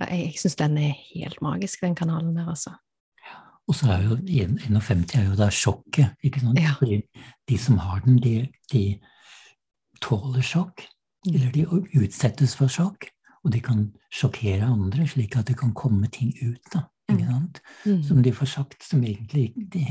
[0.00, 2.70] ja, Jeg, jeg syns den er helt magisk, den kanalen der, altså.
[3.68, 6.12] Og så er jo 51 er jo da sjokket.
[6.22, 6.58] ikke sant?
[6.60, 6.74] Ja.
[6.78, 7.00] Fordi
[7.48, 8.82] de som har den, de, de
[10.00, 10.84] tåler sjokk.
[11.26, 11.34] Mm.
[11.34, 11.64] Eller de
[11.98, 13.08] utsettes for sjokk.
[13.44, 16.60] Og de kan sjokkere andre, slik at det kan komme ting ut.
[16.72, 17.30] da, ikke Mm.
[17.32, 17.60] sant?
[17.86, 18.02] Mm.
[18.02, 19.84] Som de får sagt, som egentlig de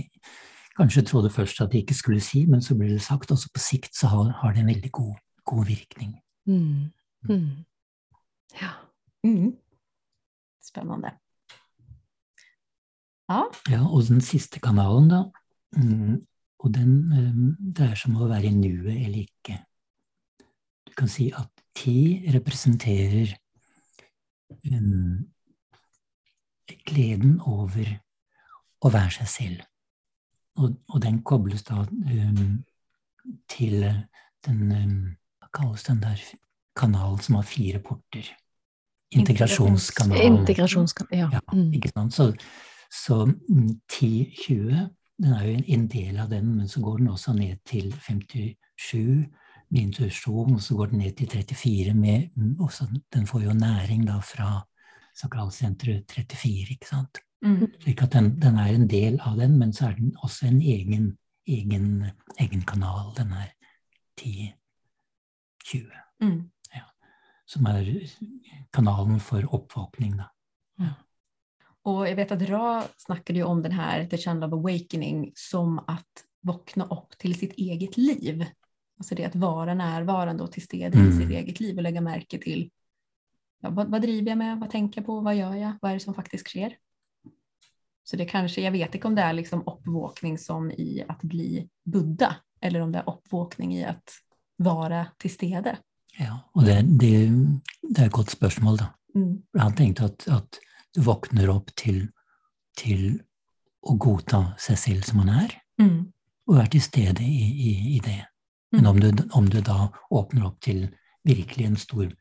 [0.80, 3.32] kanskje trodde først at de ikke skulle si, men så blir det sagt.
[3.32, 5.16] Og så på sikt så har, har det en veldig god,
[5.46, 6.16] god virkning.
[6.48, 6.92] Mm.
[7.30, 7.66] Mm.
[8.62, 8.72] Ja.
[9.24, 9.54] Mm.
[10.66, 11.12] Spännande.
[13.30, 13.44] Ja.
[13.70, 15.24] Ja, og den siste kanalen, da.
[15.78, 16.26] mm,
[16.60, 19.60] Og den eh, Det er som å være i nuet eller ikke.
[20.88, 23.36] Du kan si at ti representerer
[24.72, 25.26] um,
[26.88, 27.90] gleden over
[28.82, 29.66] å være seg selv.
[30.56, 32.64] Og, og den kobles da um,
[33.52, 33.82] til
[34.46, 34.98] den um,
[35.42, 36.22] Hva kalles den der
[36.76, 38.32] kanalen som har fire porter?
[39.20, 40.38] Integrasjonskanalen.
[40.42, 41.20] Integrasjonskanal.
[41.20, 41.30] Ja.
[41.34, 41.74] Ja, Mm.
[41.74, 42.14] ikke sant?
[42.14, 42.34] Så,
[43.06, 44.90] så mm, 10-20,
[45.24, 47.92] den er jo en, en del av den, men så går den også ned til
[47.94, 49.28] 57
[49.72, 53.54] med intuisjon, og så går den ned til 34 med mm, også, Den får jo
[53.54, 54.66] næring da fra
[55.16, 57.18] sakralsenteret 34, ikke sant?
[57.46, 57.68] Mm.
[57.82, 60.62] Slik at den, den er en del av den, men så er den også en
[60.62, 62.06] egen, egen,
[62.40, 63.52] egen kanal, den er
[64.22, 66.50] 10-20, Mm.
[67.46, 67.90] Som er
[68.74, 70.32] kanalen for oppvåkning, da.
[71.86, 75.78] Og jeg vet at Ra snakket jo om den her The Channel of Awakening som
[75.88, 78.42] at våkne opp til sitt eget liv.
[78.98, 81.12] Altså det at være nærværende og til stede i Mm.
[81.14, 82.72] sitt eget liv og legge merke til
[83.62, 85.94] ja, hva, hva driver jeg med, hva tenker jeg på, hva gjør jeg, hva er
[86.00, 86.76] det som faktisk skjer?
[88.06, 91.68] Så det kanskje, Jeg vet ikke om det er liksom oppvåkning som i å bli
[91.86, 93.96] Buddha eller om det er oppvåkning i å
[94.58, 95.78] være til stede.
[96.20, 97.14] Ja, og det, det,
[97.84, 98.92] det er et godt spørsmål, da.
[99.16, 99.44] Mm.
[99.54, 100.60] Jeg har tenkt at, at
[100.96, 102.06] du våkner opp til,
[102.80, 103.20] til
[103.86, 106.14] å godta seg selv som man er, Mm.
[106.48, 108.22] og være til stede i, i, i det.
[108.72, 110.86] Men om du, om du da åpner opp til
[111.28, 112.14] virkelig en stor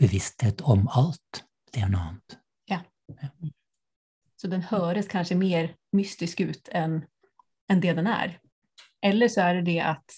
[0.00, 1.42] bevissthet om alt,
[1.74, 2.38] det er noe annet.
[2.70, 2.78] Ja.
[4.40, 7.02] Så den høres kanskje mer mystisk ut enn
[7.68, 8.38] en det den er.
[9.02, 10.16] Eller så er det det att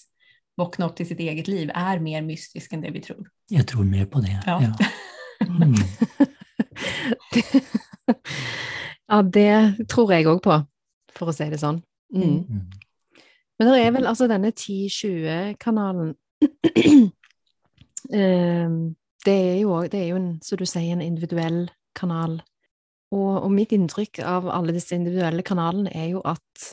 [0.57, 3.29] vakna upp till sitt eget liv är mer mystisk än det vi tror.
[3.49, 4.43] Jeg tror mer på det.
[4.45, 4.61] Ja.
[4.61, 4.73] Ja.
[5.47, 5.75] Mm.
[9.07, 10.61] ja, det tror jeg òg på,
[11.15, 11.81] for å si det sånn.
[12.15, 12.45] Mm.
[12.47, 12.63] Mm.
[13.59, 16.15] Men det er vel altså denne 10-20-kanalen
[18.13, 21.65] Ehm, det, er jo, det er jo en, som du sier, en individuell
[21.97, 22.39] kanal.
[23.13, 26.71] Og, og mitt inntrykk av alle disse individuelle kanalene er jo at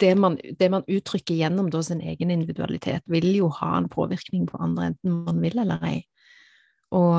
[0.00, 4.46] det man, det man uttrykker gjennom da, sin egen individualitet, vil jo ha en påvirkning
[4.50, 5.98] på andre, enten man vil eller ei.
[6.94, 7.14] Og,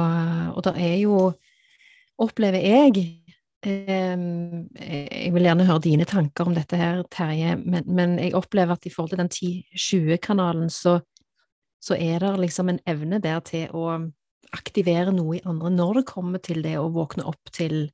[0.56, 1.20] og det er jo,
[2.22, 3.02] opplever jeg
[3.66, 8.76] eh, Jeg vil gjerne høre dine tanker om dette her, Terje, men, men jeg opplever
[8.76, 11.00] at i forhold til den 10-20-kanalen, så,
[11.84, 14.00] så er det liksom en evne der til å
[14.56, 17.90] aktivere noe i andre når det kommer til det å våkne opp til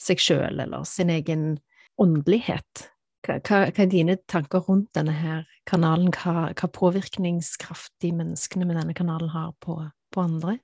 [0.00, 1.56] seg sjøl eller sin egen
[2.00, 2.86] åndelighet.
[3.24, 6.12] Hva, hva, er dine tanker rundt denne her kanalen?
[6.14, 9.78] Hva, hva påvirkningskraft de menneskene med denne kanalen har på,
[10.14, 10.58] på andre?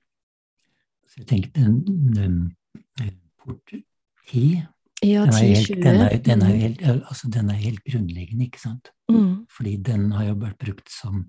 [1.09, 1.81] Så jeg tenker den,
[2.15, 2.37] den,
[3.43, 3.73] port
[4.31, 4.63] 10,
[5.03, 5.81] Ja, den er, helt, 10-20.
[5.83, 8.93] den, er, den, er helt, altså, den er helt grunnleggende, ikke sant?
[9.11, 9.43] Mm.
[9.51, 11.25] Fordi den har jo vært brukt som,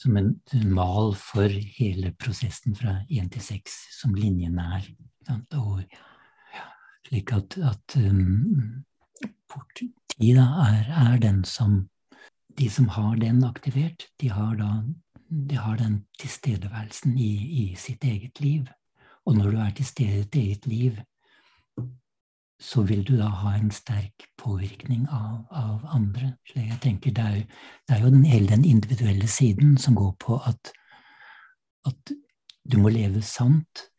[0.00, 4.88] som en, en mal for hele prosessen fra 1 til 6, som linjen er.
[5.60, 5.84] Og,
[6.56, 6.66] ja,
[7.08, 8.82] slik at, at um,
[9.52, 11.88] 10 da, er, er den som
[12.56, 14.70] De som har den aktivert, de har da
[15.28, 17.32] de har den tilstedeværelsen i,
[17.62, 18.66] i sitt eget liv.
[19.26, 21.00] Og når du er til stede i ditt eget liv,
[22.60, 26.36] så vil du da ha en sterk påvirkning av, av andre.
[26.48, 27.42] Så jeg tenker det er,
[27.88, 30.72] det er jo den, hele den individuelle siden som går på at,
[31.86, 32.14] at
[32.64, 33.90] du må leve sant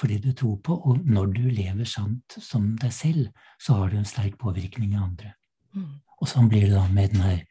[0.00, 3.26] fordi du tror på, og når du lever sant som deg selv,
[3.60, 5.34] så har du en sterk påvirkning av andre.
[5.76, 5.90] Mm.
[6.20, 7.42] Og sånn blir det da med den her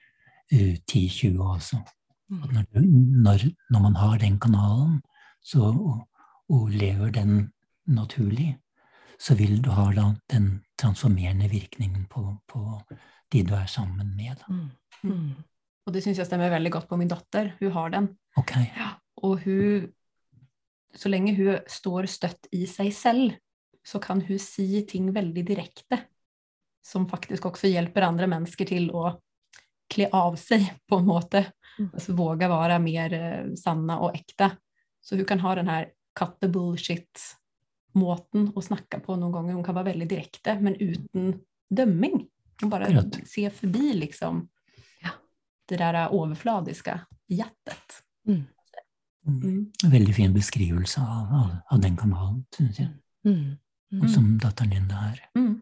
[0.54, 1.82] uh, 10-20 også.
[2.30, 2.42] Mm.
[2.56, 2.80] Når, du,
[3.26, 4.98] når, når man har den kanalen,
[5.46, 6.02] så, og,
[6.50, 7.52] og lever den
[7.90, 8.56] naturlig,
[9.20, 12.82] så vil du ha da den transformerende virkningen på, på
[13.34, 14.42] de du er sammen med.
[14.42, 14.54] Da.
[14.54, 14.70] Mm.
[15.04, 15.32] Mm.
[15.86, 17.54] Og det syns jeg stemmer veldig godt på min datter.
[17.60, 18.10] Hun har den?
[18.38, 18.70] Okay.
[18.78, 18.94] Ja,
[19.26, 19.90] og hur,
[20.96, 23.36] så lenge hun står støtt i seg selv,
[23.86, 26.00] så kan hun si ting veldig direkte,
[26.86, 29.12] som faktisk også hjelper andre mennesker til å
[29.90, 31.44] kle av seg på en måte.
[31.78, 31.92] Mm.
[31.94, 34.52] Altså våge være mer sanne sanna og ekte.
[35.02, 39.58] Så hun kan ha den her cut the bullshit-måten å snakke på noen ganger.
[39.58, 41.34] Hun kan være veldig direkte, men uten
[41.70, 42.22] dømming.
[42.62, 43.22] Hun bare Akkurat.
[43.30, 44.44] se forbi liksom
[45.70, 46.96] det der overfladiske
[47.30, 48.00] i hjertet.
[49.30, 49.92] Mm.
[49.92, 52.94] Veldig fin beskrivelse av, av, av den kanalen, syns jeg.
[53.28, 53.58] Mm.
[53.94, 54.04] Mm.
[54.04, 55.20] Og som datteren din der.
[55.38, 55.56] Mm.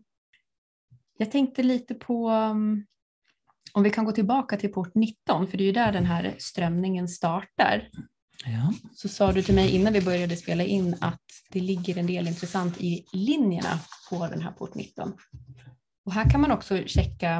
[1.17, 2.67] Jeg tenkte litt på um,
[3.73, 7.07] om vi kan gå tilbake til port 19, for det er jo der denne strømningen
[7.09, 7.87] starter.
[8.45, 8.69] Ja.
[8.95, 12.29] Så sa du til meg innan vi begynte spille inn, at det ligger en del
[12.29, 13.77] interessant i linjene
[14.07, 15.15] på denne port 19.
[16.07, 17.39] Og her kan man også checka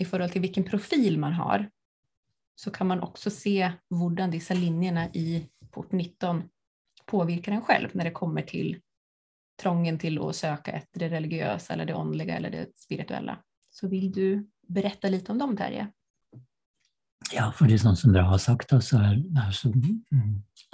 [0.00, 1.68] i forhold til hvilken profil man har.
[2.58, 3.56] Så kan man også se
[3.90, 5.40] hvordan disse linjene i
[5.74, 6.42] port 19
[7.06, 8.80] påvirkar en själv när det kommer till
[9.62, 13.38] trången till att söka efter det religiösa eller det åndliga eller det spirituella.
[13.70, 15.92] Så vill du berätta lite om dem, Terje?
[17.32, 19.70] Ja, for det er sånn som dere har sagt, da, så er, er så,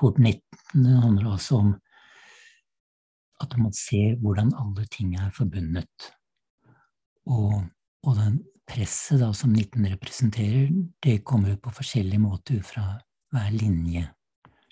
[0.01, 0.41] Port 19
[0.73, 1.75] det handler om
[3.41, 6.09] at man ser hvordan alle ting er forbundet.
[7.31, 7.63] Og,
[8.07, 12.87] og den presset som 19 representerer, det kommer på forskjellige måter ut fra
[13.33, 14.09] hver linje.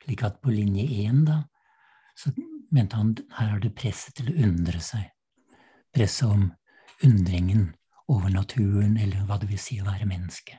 [0.09, 1.43] Slik at på linje 1 da,
[2.17, 2.31] så
[2.73, 5.11] mente han her er det presset til å undre seg.
[5.93, 6.47] Presset om
[7.05, 7.75] undringen
[8.09, 10.57] over naturen, eller hva det vil si å være menneske.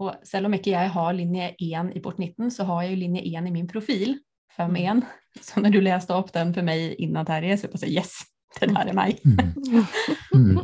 [0.00, 3.02] Og selv om ikke jeg har linje 1 i port 19 så har jeg jo
[3.02, 4.16] linje 1 i min profil,
[4.56, 5.04] 5-1.
[5.44, 8.16] Så når du leste opp den for meg innan Terje, så å yes,
[8.56, 9.20] det der er meg.
[9.28, 9.52] Mm.
[10.32, 10.56] Mm.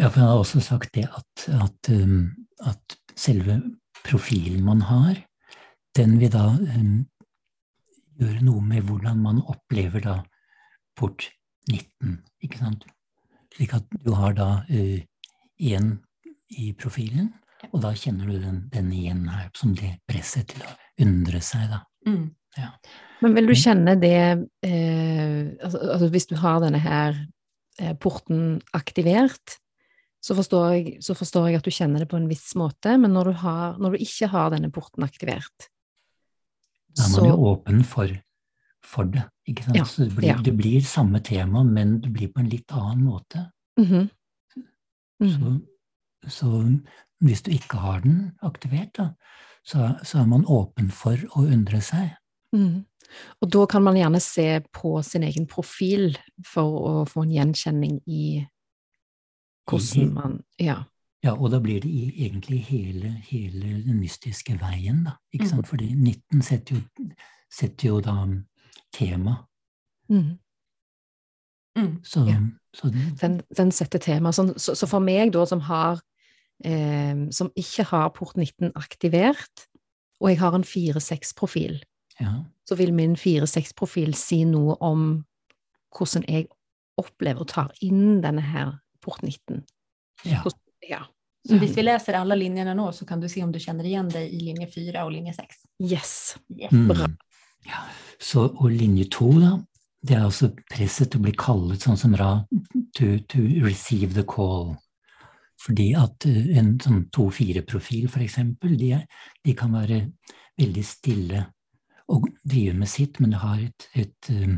[0.00, 2.32] Ja, for jeg har også sagt det at, at, um,
[2.66, 3.60] at selve
[4.02, 5.22] profilen man har,
[5.96, 7.04] den vil da um,
[8.22, 10.16] gjøre noe med hvordan man opplever da
[10.98, 11.28] port
[11.70, 12.86] 19, ikke sant?
[13.52, 15.92] Slik at du har da én
[16.58, 17.30] i profilen,
[17.70, 20.72] og da kjenner du den, den igjen her, som det presset til å
[21.04, 21.82] undre seg, da.
[22.08, 22.32] Mm.
[23.22, 24.18] Men vil du kjenne det
[24.66, 27.16] eh, altså, altså Hvis du har denne her
[27.80, 29.56] eh, porten aktivert,
[30.22, 33.14] så forstår, jeg, så forstår jeg at du kjenner det på en viss måte, men
[33.14, 35.71] når du, har, når du ikke har denne porten aktivert
[36.96, 38.14] Da er man jo åpen for,
[38.84, 39.76] for det, ikke sant?
[39.76, 40.38] Ja, Så det blir, ja.
[40.44, 43.50] det blir samme tema, men det blir på en litt annen måte.
[43.80, 44.08] Mhm.
[45.22, 45.30] Mhm.
[45.30, 45.52] Så,
[46.28, 46.48] så
[47.22, 49.12] hvis du ikke har den aktivert, da,
[49.64, 52.16] så, så er man åpen for å undre seg.
[52.52, 52.82] Mm.
[53.40, 58.00] Og da kan man gjerne se på sin egen profil for å få en gjenkjenning
[58.06, 58.24] i
[59.68, 60.82] hvordan man Ja.
[61.24, 65.10] Ja, og da blir det egentlig hele, hele den mystiske veien, da.
[65.32, 65.48] Ikke Mm.
[65.50, 65.66] sant?
[65.68, 66.80] Fordi 19 setter jo,
[67.50, 68.26] setter jo da
[68.92, 69.36] tema.
[70.08, 70.38] Mm.
[71.76, 72.04] Mm.
[72.04, 72.40] Så, Ja.
[72.74, 74.32] så den, Den, den setter tema.
[74.32, 76.00] Så, så, så for meg, da, som har
[76.64, 79.66] eh, Som ikke har port 19 aktivert,
[80.20, 81.82] og jeg har en 4-6-profil,
[82.20, 82.32] ja.
[82.68, 85.24] så vil min 4-6-profil si noe om
[85.98, 86.46] hvordan jeg
[86.98, 89.64] opplever og tar inn denne her port 19.
[90.24, 90.42] ja.
[90.42, 90.58] Hvordan-
[90.92, 91.02] Ja.
[91.48, 94.10] Så hvis vi leser alle linjene nå, så kan du se om du kjenner igjen
[94.12, 95.64] deg i linje 4 og linje 6.
[95.82, 96.12] Yes.
[96.54, 96.70] Yes.
[96.70, 97.16] Mm.
[97.66, 97.82] Ja.
[98.22, 99.56] Så, og linje to, da,
[100.06, 102.30] det er altså presset å bli kallet sånn som Ra,
[102.94, 104.76] to, to receive the call.
[105.62, 108.94] Fordi at eh, en sånn 2-4-profil, for eksempel, de,
[109.42, 110.04] de kan være
[110.58, 111.44] veldig stille
[112.12, 114.56] og drive med sitt, men de har et, et eh,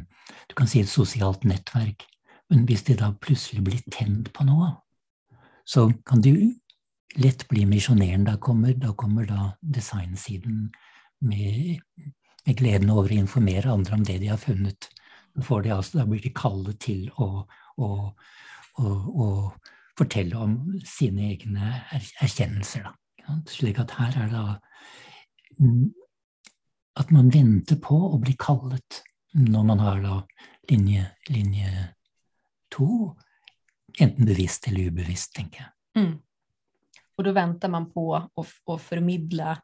[0.49, 2.07] du kan si et sosialt nettverk.
[2.53, 4.73] Men hvis de da plutselig blir tent på noe,
[5.64, 6.35] så kan du
[7.16, 8.27] lett bli misjonæren.
[8.27, 10.68] Da kommer, da kommer da designsiden
[11.24, 11.81] med
[12.44, 14.88] med gleden over å informere andre om det de har funnet.
[15.35, 17.44] Da, de altså, da blir de kallet til å,
[17.81, 17.88] å,
[18.79, 18.92] å,
[19.24, 19.29] å
[19.98, 22.87] fortelle om sine egne er, erkjennelser.
[22.87, 23.38] Da.
[23.50, 24.59] Slik at her er det da
[26.98, 29.00] at man venter på å bli kallet
[29.35, 30.18] når man har da
[30.70, 31.70] linje, linje
[32.70, 33.14] to,
[34.00, 35.70] enten bevisst eller ubevisst, tenker jeg.
[35.98, 36.14] Mm.
[37.14, 39.54] Og da venter man på å, å formidle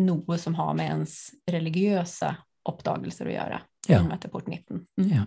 [0.00, 1.16] noe som har med ens
[1.50, 2.32] religiøse
[2.70, 3.60] oppdagelser å gjøre.
[3.88, 4.00] Ja.
[4.14, 4.84] Etter port 19.
[4.98, 5.10] Mm.
[5.14, 5.26] Ja.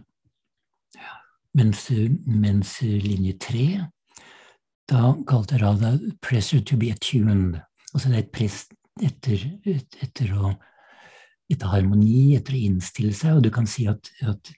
[1.54, 1.86] Mens,
[2.26, 3.68] mens linje tre,
[4.90, 7.62] da kalte Radha 'pressure to be attuned'.
[7.94, 8.68] Altså det er et press
[9.02, 10.56] etter, et- etter å
[11.52, 13.36] etter harmoni, etter å innstille seg.
[13.38, 14.52] Og du kan si at, at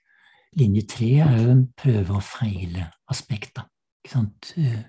[0.56, 3.58] linje tre er jo en prøve og feile-aspekt,
[4.14, 4.84] Eh,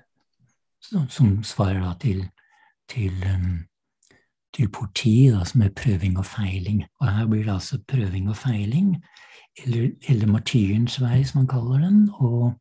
[1.09, 2.21] Som, svarer da til,
[2.87, 3.65] til, um,
[4.55, 6.85] til porti, da, som er prøving og feiling.
[7.01, 8.95] Og her blir det altså prøving og feiling
[9.65, 12.09] eller, eller martyrens vei, som man kaller den.
[12.13, 12.53] Og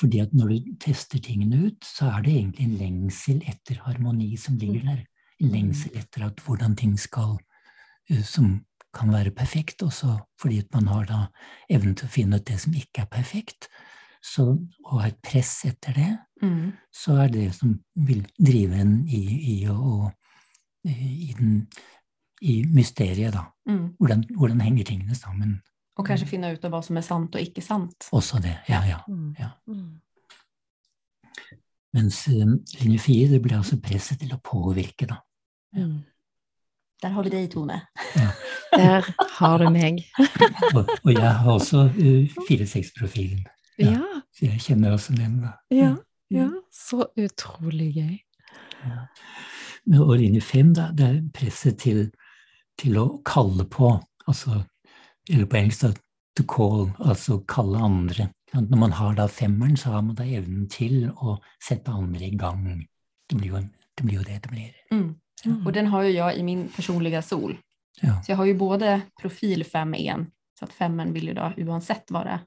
[0.00, 4.36] fordi at når du tester tingene ut, så er det egentlig en lengsel etter harmoni
[4.36, 5.04] som ligger der.
[5.40, 7.38] En lengsel etter at hvordan ting skal
[8.10, 8.64] eh, Som
[8.94, 11.18] kan være perfekt, også fordi at man har da
[11.70, 13.68] evnen til å finne ut det som ikke er perfekt.
[14.24, 16.72] Så å ha et press etter det, Mm.
[16.94, 17.72] så er det som
[18.06, 19.22] vil drive en i,
[19.58, 20.12] i å
[20.84, 21.66] i den
[22.40, 23.48] i mysteriet, da.
[23.68, 23.96] Mm.
[23.98, 25.56] Hvordan, hvordan henger tingene sammen?
[25.98, 28.06] Og kanskje finne ut av hva som er sant og ikke sant.
[28.14, 28.54] Også det.
[28.70, 29.00] Ja, ja.
[29.10, 29.32] Mm.
[29.38, 29.50] Ja.
[29.66, 29.98] Mm.
[31.98, 32.54] Mens eh,
[32.84, 35.18] linje fire, det blir altså presset til å påvirke, da.
[35.74, 35.98] Mm.
[37.02, 37.80] Der har vi deg, Tone.
[38.74, 39.06] Der
[39.38, 40.00] har du meg.
[40.74, 43.44] Og, og jeg har også uh, 4-6-profilen,
[43.78, 43.92] Ja.
[43.94, 45.52] Ja, så jeg kjenner oss igjen, da.
[45.74, 45.92] ja,
[46.34, 46.48] ja.
[46.74, 48.16] Så utrolig gøy.
[49.88, 52.08] Men inn i fem, da, det er presset til,
[52.78, 53.94] til å kalle på,
[54.26, 54.62] altså,
[55.30, 55.92] eller på engelsk da,
[56.38, 58.28] to call, altså kalle andre.
[58.54, 62.36] Når man har da femmeren, så har man da evnen til å sette andre i
[62.38, 62.66] gang.
[63.28, 64.76] Det blir jo, det, blir jo det det blir.
[64.92, 65.08] Mm.
[65.64, 67.56] Og den har jo jeg i min personlige sol.
[68.02, 68.20] Ja.
[68.22, 72.38] Så jeg har jo både profil 5-1, så at femmeren vil jo da uansett vara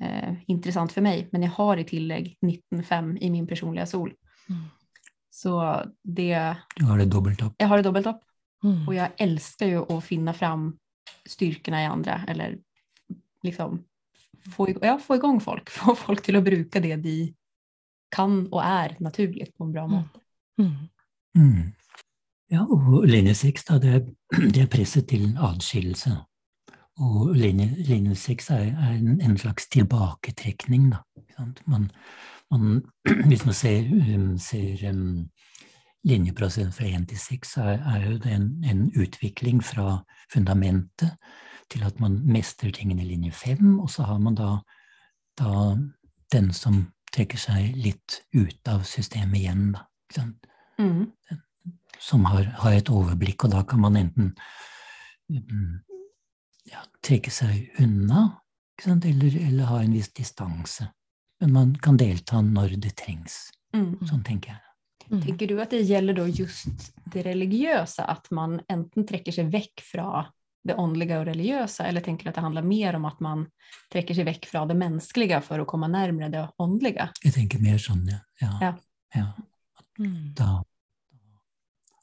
[0.00, 2.36] eh, intressant för mig, men jag har i tillägg
[2.72, 4.14] 19-5 i min personliga sol.
[4.48, 4.62] Mm.
[5.30, 7.54] Så det, Du har det dobbelt opp.
[7.58, 8.22] Jeg har det dobbelt opp.
[8.64, 8.88] Mm.
[8.88, 10.72] Og jeg elsker jo å finne fram
[11.28, 12.58] styrkene i andre, eller
[13.42, 13.78] liksom
[14.52, 17.18] få, ja, få igång folk, få folk til å bruke det de
[18.10, 19.92] kan og er naturlig på en bra Mm.
[19.94, 20.20] måte.
[20.58, 20.88] Mm.
[21.38, 21.72] Mm.
[22.50, 24.16] Ja, og linje seks, da, det
[24.54, 26.10] det er presset til adskillelse.
[27.00, 30.94] Og linje, 6 er, er en, en slags tilbaketrekning?
[31.66, 31.90] Man,
[32.50, 32.82] man,
[33.28, 35.30] hvis man ser, um, ser um,
[36.04, 41.16] linjeprosessen fra 1 til 6, er, er jo det en, en utvikling fra fundamentet
[41.70, 44.56] til at man mestrer tingene i linje 5, og så har man da,
[45.38, 45.76] da
[46.32, 49.86] den som trekker seg litt ut av systemet igjen, da.
[50.80, 51.12] Mm.
[52.00, 54.32] som har, har et overblikk, og da kan man enten
[55.28, 55.74] mm,
[56.70, 58.26] ja, trekke seg unna,
[58.76, 59.06] ikke sant?
[59.10, 60.90] Eller, eller ha en viss distanse.
[61.40, 63.48] Men man kan delta når det trengs.
[63.76, 63.94] Mm.
[64.08, 64.66] Sånn tenker jeg.
[65.10, 65.22] Mm.
[65.24, 69.82] Tenker du at det gjelder da just det religiøse, at man enten trekker seg vekk
[69.82, 70.24] fra
[70.62, 73.46] det åndelige og religiøse, eller tenker du at det handler mer om at man
[73.92, 77.08] trekker seg vekk fra det menneskelige for å komme nærmere det åndelige?
[77.24, 78.20] Jeg tenker mer sånn, ja.
[78.42, 78.50] ja.
[78.60, 78.74] Ja.
[79.16, 79.28] ja.
[80.00, 80.34] Mm.
[80.36, 80.50] Da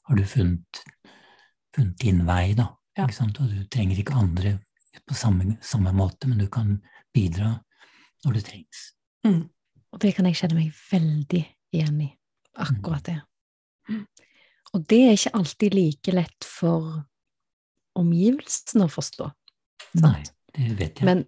[0.08, 0.82] har du funnet,
[1.76, 2.72] funnet din vei, da.
[2.98, 3.06] Ja.
[3.14, 3.38] Sant?
[3.40, 4.58] Og du trenger ikke andre
[5.06, 6.78] på samme, samme måte, men du kan
[7.14, 7.54] bidra
[8.26, 8.88] når det trengs.
[9.92, 12.08] Og det kan jeg kjenne meg veldig igjen i.
[12.58, 13.20] Akkurat det.
[13.88, 14.02] Mm.
[14.74, 17.04] Og det er ikke alltid like lett for
[17.98, 19.30] omgivelsene å forstå.
[20.02, 20.20] Nei,
[20.56, 21.06] det vet jeg.
[21.08, 21.24] Men,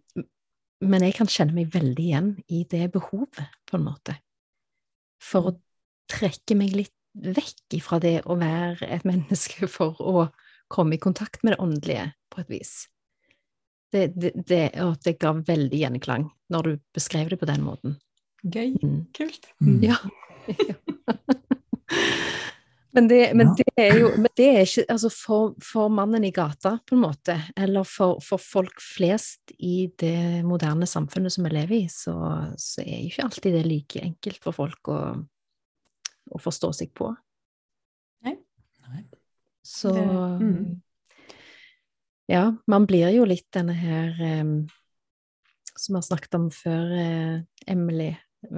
[0.85, 4.19] men jeg kan kjenne meg veldig igjen i det behovet, på en måte.
[5.23, 5.57] For å
[6.11, 10.29] trekke meg litt vekk ifra det å være et menneske for å
[10.71, 12.73] komme i kontakt med det åndelige, på et vis.
[13.91, 17.99] Det, det, det, og det ga veldig gjenklang når du beskrev det på den måten.
[18.47, 19.07] Gøy, Mm.
[19.13, 19.51] kult.
[19.61, 19.83] Mm.
[19.85, 19.97] Ja.
[22.95, 26.31] men det, men det er jo men det er ikke Altså, for, for mannen i
[26.35, 31.53] gata, på en måte, eller for, for folk flest i det moderne samfunnet som vi
[31.55, 32.15] lever i, så,
[32.57, 35.01] så er jo ikke alltid det like enkelt for folk å,
[36.31, 37.11] å forstå seg på.
[39.71, 40.05] Så Det-
[40.43, 40.81] mm.
[42.31, 44.69] Ja, man blir jo litt denne her um,
[45.77, 48.13] som vi har snakket om før, uh, Emily.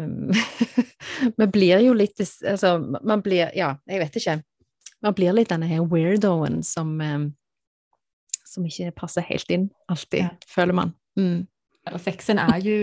[1.36, 4.36] Vi blir jo litt Altså, man blir Ja, jeg vet ikke.
[5.02, 7.24] Man blir litt denne her weirdoen som um,
[8.46, 10.28] som ikke passer helt inn, alltid, Ja.
[10.46, 10.94] føler man.
[11.18, 11.46] Mm.
[11.98, 12.76] Sexen er jo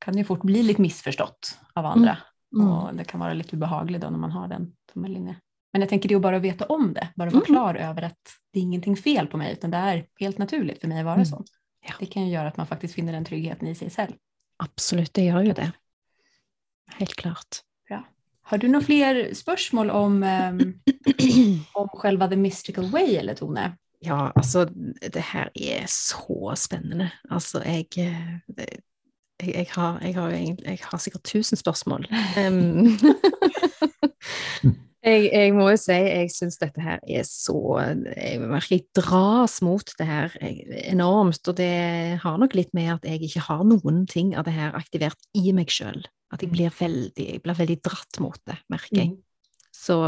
[0.00, 2.18] kan jo fort bli litt misforstått av andre.
[2.54, 2.66] Mm.
[2.68, 5.36] Och det kan være litt ubehagelig da når man har den som en linje.
[5.74, 7.46] Men jag tänker det är att bara veta om det, bara vara Mm.
[7.46, 8.18] klar över att
[8.52, 11.14] det är ingenting fel på mig, utan det är helt naturligt för mig att vara
[11.14, 11.26] Mm.
[11.26, 11.44] så.
[11.88, 11.94] Ja.
[12.00, 14.12] Det kan ju göra att man faktiskt finner den tryggheten i sig själv.
[14.56, 15.72] Absolutt, det gjør jo det.
[16.98, 17.56] Helt klart.
[18.46, 20.80] Har du några fler spörsmål om, um,
[21.74, 23.76] om själva The Mystical Way eller Tone?
[24.00, 24.64] Ja, altså,
[25.12, 27.10] det her er så spennende.
[27.30, 28.80] Altså, jeg eh, det-
[29.42, 32.06] jeg, jeg, har, jeg, har, jeg har sikkert tusen spørsmål.
[32.36, 32.86] Em,
[35.04, 39.58] jeg, jeg må jo si jeg syns dette her er så Jeg merker jeg dras
[39.64, 41.42] mot det her enormt.
[41.50, 41.72] Og det
[42.22, 45.52] har nok litt med at jeg ikke har noen ting av det her aktivert i
[45.56, 46.00] meg sjøl.
[46.32, 46.56] At jeg Mm.
[46.56, 49.10] blir veldig, jeg blir veldig dratt mot det, merker jeg.
[49.12, 49.22] Mm.
[49.70, 49.98] Så,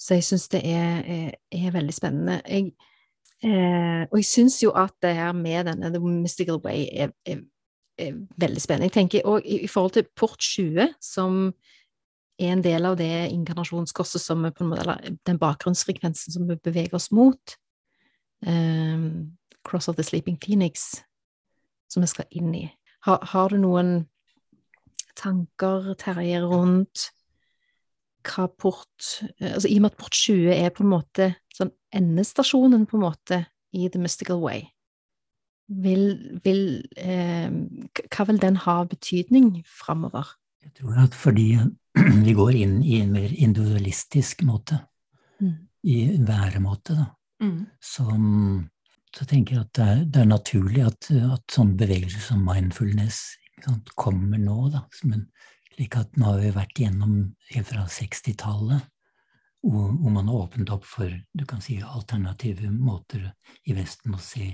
[0.00, 2.40] så jeg syns det er, er, er veldig spennende.
[2.48, 2.72] Jeg,
[3.44, 7.44] eh, og jeg syns jo at det her med denne The Mystical Way er, er,
[7.98, 8.88] er veldig spennende.
[8.88, 11.52] Jeg tenker òg i, i forhold til Port 20, som
[12.40, 16.48] er en del av det inkarnasjonskorset som vi på en måte, eller den bakgrunnsfrekvensen som
[16.48, 17.58] vi beveger oss mot,
[18.46, 21.04] Um, Cross of the Sleeping Phoenix,
[21.88, 22.64] som vi skal inn i.
[23.00, 23.94] Har, har du noen
[25.16, 27.08] tanker, Terje, rundt
[28.24, 29.08] hva port
[29.38, 32.98] eh, altså I og med at port 20 er på en måte sånn endestasjonen, på
[32.98, 33.40] en måte,
[33.74, 34.66] i The Mystical Way?
[35.84, 36.04] Vil,
[36.44, 36.64] vil,
[37.00, 37.48] eh,
[38.12, 40.34] hva vil den ha betydning framover?
[40.64, 41.48] Jeg tror at fordi
[42.26, 44.80] vi går inn i en mer individualistisk måte,
[45.40, 45.56] mm.
[45.90, 47.08] i væremåte, da,
[47.44, 47.58] mm.
[47.82, 48.24] som
[49.14, 53.20] så tenker jeg at det er, det er naturlig at, at sånne bevegelser som mindfulness
[53.62, 54.56] sant, kommer nå.
[54.74, 55.28] Da, Men
[55.74, 57.14] slik at nå har vi vært gjennom
[57.52, 58.90] helt fra 60-tallet,
[59.64, 63.30] hvor, hvor, man har åpnet opp for du kan si, alternative måter
[63.64, 64.50] i Vesten å se,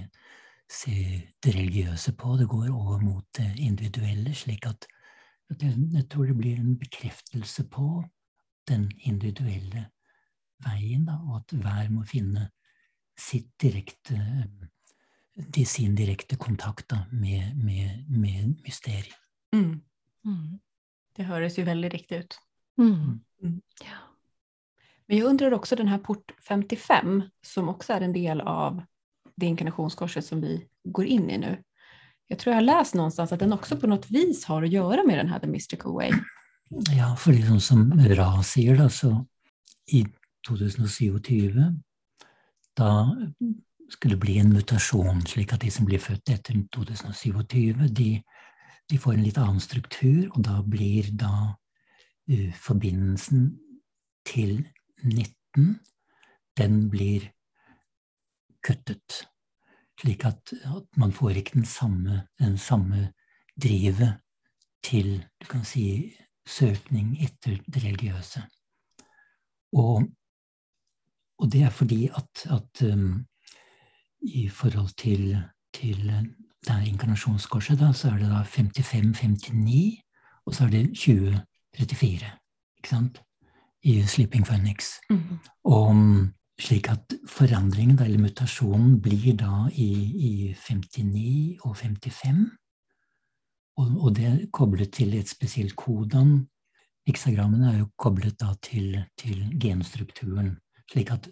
[0.70, 0.94] se
[1.42, 2.36] det religiøse på.
[2.38, 4.86] Det går over mot det individuelle, slik at,
[5.58, 8.04] jeg, tror det blir en bekreftelse på
[8.68, 9.88] den individuelle
[10.64, 12.50] veien, da, og at hver må finne
[13.18, 14.18] sitt direkte
[15.54, 19.16] til sin direkte kontakt da, med, med, med mysteriet.
[19.54, 19.80] Mm.
[20.26, 20.60] Mm.
[21.16, 22.38] Det høres jo veldig riktig ut.
[22.78, 23.20] Mm.
[23.42, 23.58] mm.
[23.84, 23.98] Ja.
[25.08, 28.82] Men jeg undrer også den her port 55, som også er en del av
[29.40, 31.56] det inkarnationskorset som vi går inn i nå.
[32.30, 35.04] Jeg tror jeg har läst någonstans at den også på noe vis har å gjøre
[35.06, 36.14] med den her The Mystical Way.
[36.94, 39.10] Ja, for liksom som Ra sier, da, så
[39.90, 40.04] i
[40.46, 41.58] 2027
[42.78, 42.90] da
[43.90, 48.10] skulle det bli en mutasjon, slik at de som blir født etter 2027, de,
[48.90, 53.50] de får en litt annen struktur, og da blir da uh, forbindelsen
[54.28, 54.62] til
[55.02, 55.80] 19
[56.60, 57.30] den blir
[58.62, 59.24] kuttet.
[60.00, 63.12] Slik at, at man får ikke den samme, den samme
[63.62, 64.16] drivet
[64.84, 66.14] til du kan si,
[66.48, 68.42] søkning etter det religiøse.
[69.76, 70.08] Og
[71.40, 73.26] og det er fordi at, at um,
[74.22, 75.42] i forhold til,
[75.74, 76.12] til
[76.66, 82.26] det her inkarnasjonskorset, da, så er det da 55-59, og så er det 2034,
[82.78, 83.22] ikke sant?
[83.82, 84.88] I Sleeping Phoenix.
[85.10, 85.38] Mm.
[85.64, 89.90] Og um, slik at forandringen, eller mutasjonen, blir da i,
[90.30, 92.46] i 59 og 55.
[93.80, 96.42] Og, og, det er koblet til et spesielt kodon.
[97.08, 100.58] Heksagrammene er jo koblet da til, til genstrukturen
[100.90, 101.28] slik at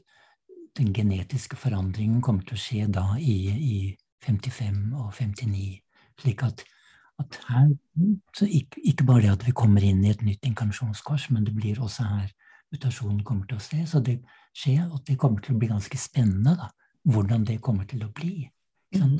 [0.78, 3.78] den genetiske forandringen kommer til å skje da i, i
[4.26, 5.78] 55 og 59.
[6.22, 6.64] Slik at,
[7.22, 7.72] at her
[8.46, 11.80] ikke, ikke, bare det at vi kommer inn i et nytt inkarnasjonskors, men det blir
[11.82, 12.28] også her
[12.72, 13.82] mutasjonen kommer til å se.
[13.86, 14.20] Så det
[14.58, 16.70] skjer, og det kommer til å bli ganske spennende da,
[17.08, 18.48] hvordan det kommer til å bli.
[18.96, 19.18] Mm.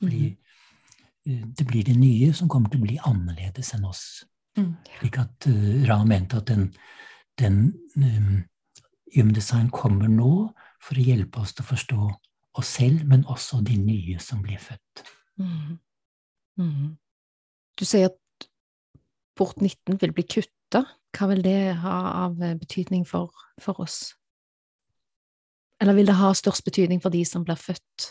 [0.00, 4.04] Fordi uh, det blir det nye som kommer til å bli annerledes enn oss.
[4.58, 4.72] Mm.
[4.98, 6.70] Slik at uh, Ra mente at den,
[7.38, 8.40] den um,
[9.14, 10.32] Human kommer nå
[10.80, 12.00] for å hjelpe oss til å forstå
[12.60, 15.02] oss selv, men også de nye som blir født.
[15.40, 15.78] Mm.
[16.60, 16.88] Mm.
[17.78, 18.46] Du sier at
[19.38, 20.84] port 19 vil bli kutta.
[21.16, 24.12] Hva vil det ha av betydning for, for oss?
[25.80, 28.10] Eller vil det ha størst betydning for de som blir født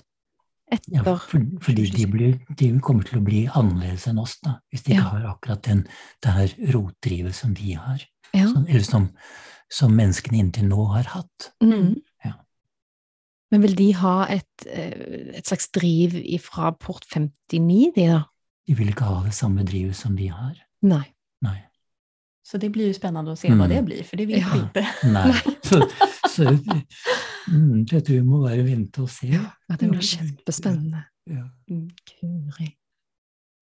[0.69, 4.59] etter ja, for, Fordi de, blir, de, kommer til å bli annerledes enn oss, da,
[4.69, 5.01] hvis de ja.
[5.01, 5.85] ikke har akkurat den,
[6.23, 8.03] det her rotdrivet som vi har.
[8.35, 8.45] Ja.
[8.51, 9.07] Som, eller som,
[9.73, 11.49] som menneskene inntil nå har hatt.
[11.63, 11.95] Mm.
[12.25, 12.35] Ja.
[13.49, 18.21] Men vil de ha et, eh, et, slags driv fra port 59, de da?
[18.69, 20.53] De vil ikke ha det samme drivet som vi har.
[20.85, 21.07] Nei.
[21.45, 21.57] Nei.
[22.45, 23.57] Så det blir jo spennende å se mm.
[23.57, 24.85] hva det blir, for det vil vi ikke.
[25.09, 25.33] Nei.
[25.69, 25.81] Så,
[26.29, 26.49] så
[27.51, 29.31] mm, det du må bare vente og se.
[29.33, 31.03] Ja, det blir kjempespennende.
[31.29, 31.45] Ja.
[31.67, 32.69] Kuri.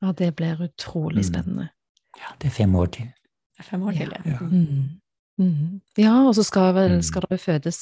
[0.01, 1.29] Ja, det blir utrolig mm.
[1.31, 1.69] spennende.
[2.17, 3.09] Ja, det er fem år til.
[3.57, 4.37] Det er Fem år til, ja.
[4.41, 4.99] Mm.
[5.37, 5.81] Mm.
[5.97, 7.01] Ja, og så skal, vel, mm.
[7.05, 7.79] skal det fødes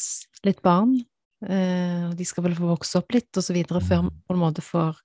[0.47, 0.95] litt barn.
[1.43, 4.35] Eh, og de skal vel få vokse opp litt, og så videre, før man på
[4.35, 5.01] en måte får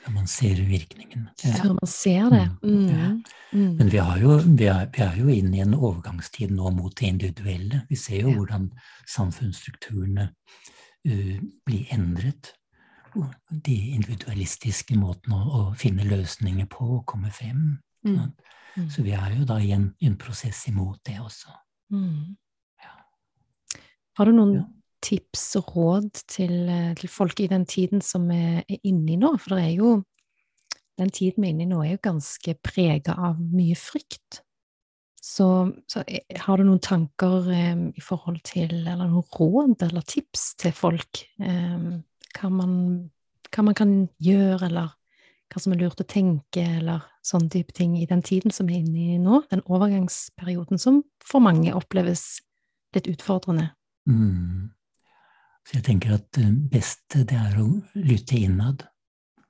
[0.00, 1.28] Før man ser virkningen.
[1.44, 1.64] Ja.
[1.64, 2.46] Man ser det.
[2.62, 2.86] Mm.
[2.88, 3.08] Ja.
[3.52, 3.74] Mm.
[3.76, 7.06] Men vi, jo, vi, er, vi, er, jo inne i en overgangstid nå mot det
[7.06, 7.82] individuelle.
[7.88, 8.36] Vi ser jo ja.
[8.38, 8.70] hvordan
[9.16, 11.36] samfunnsstrukturene uh,
[11.66, 12.54] blir endret.
[13.50, 17.80] De individualistiske måtene å, å, finne løsninger på og komme frem.
[18.06, 18.30] Mm.
[18.88, 21.52] Så vi er jo da i en, en prosess imot det også.
[21.92, 22.36] Mm.
[22.80, 22.94] Ja.
[24.16, 24.68] Har du noen ja.
[25.02, 29.18] Tips og råd til, eh, til, folk i den tiden som vi er inne i
[29.20, 29.34] nå?
[29.40, 29.96] For det er jo
[31.00, 34.42] den tiden vi er inne i nå, er jo ganske prega av mye frykt.
[35.20, 40.06] Så, så, eh, har du noen tanker eh, i forhold til, eller noen råd eller
[40.08, 41.24] tips til folk?
[41.40, 41.90] Eh,
[42.38, 42.74] hva, man,
[43.52, 43.94] hva man kan
[44.24, 44.96] gjøre, eller
[45.50, 48.78] hva som er lurt å tenke, eller sånne type ting i den tiden som vi
[48.78, 52.40] er inne i nå, den overgangsperioden som for mange oppleves
[52.96, 53.70] litt utfordrende.
[54.08, 54.70] Mm.
[55.70, 58.82] Så jeg tenker at det beste det er å lytte innad,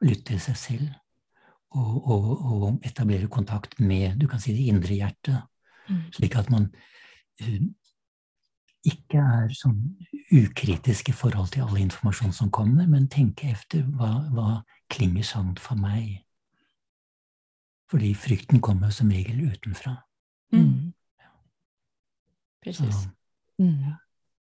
[0.04, 0.88] lytte til seg selv,
[1.72, 5.38] og, og, og, etablere kontakt med du kan si det indre hjertet,
[5.88, 6.02] mm.
[6.18, 6.66] slik at man
[7.40, 7.62] uh,
[8.90, 9.78] ikke er sånn
[10.36, 14.50] ukritisk i forhold til all informasjon som kommer, men tenke efter hva, hva
[14.92, 16.18] klinger sant for meg.
[17.88, 19.96] Fordi frykten kommer som regel utenfra.
[20.52, 20.92] Mm.
[22.60, 22.92] Precis.
[22.92, 23.08] Så,
[23.60, 23.92] Mm.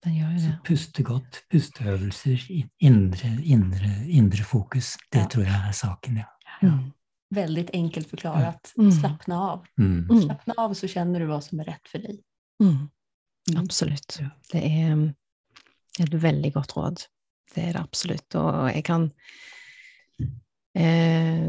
[0.03, 2.45] Den gjør jo så puste godt, pusteøvelser,
[2.81, 5.27] indre, indre, indre fokus, det Ja.
[5.29, 6.25] tror jeg er saken, ja.
[6.61, 6.91] Mm.
[7.35, 8.73] Väldigt enkelt förklarat.
[8.77, 8.91] Mm.
[8.91, 9.65] Slappna av.
[9.79, 10.07] Mm.
[10.09, 10.21] Mm.
[10.21, 12.21] Slappna av så känner du vad som är rätt för dig.
[12.63, 12.89] Mm.
[13.57, 14.17] Absolutt.
[14.21, 14.29] Ja.
[14.51, 15.13] Det er
[15.99, 17.01] et veldig godt råd.
[17.55, 18.35] Det er det absolutt.
[18.35, 19.11] Og jeg kan
[20.75, 21.47] eh,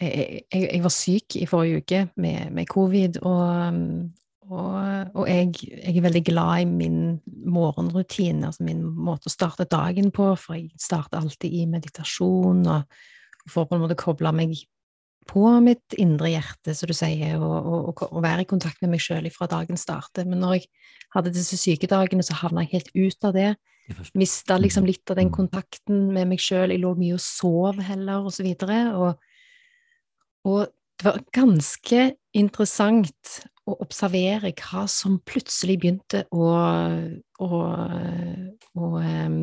[0.00, 3.74] jeg, jeg, jeg var syk i forrige uke med, med covid, og,
[4.52, 6.98] og, og jeg, jeg er veldig glad i min
[7.48, 13.50] morgenrutine, altså min måte å starte dagen på, for jeg starter alltid i meditasjon og
[13.50, 14.54] får på en måte koble meg
[15.30, 18.94] på mitt indre hjerte, som du sier, og, og, og, og være i kontakt med
[18.94, 20.26] meg sjøl fra dagen starter.
[20.28, 20.66] Men når jeg
[21.14, 23.52] hadde disse sykedagene, så havna jeg helt ut av det.
[23.90, 24.08] Det.
[24.18, 25.36] Mista liksom litt av den Mm.
[25.36, 26.70] kontakten med meg sjøl.
[26.70, 28.80] Jeg lå mye og sov heller, og så videre.
[28.98, 29.14] Og,
[30.46, 30.66] og
[30.98, 32.02] det var ganske
[32.34, 33.32] interessant
[33.68, 36.46] å observere hva som plutselig begynte å,
[37.38, 37.60] å,
[38.74, 39.36] å em,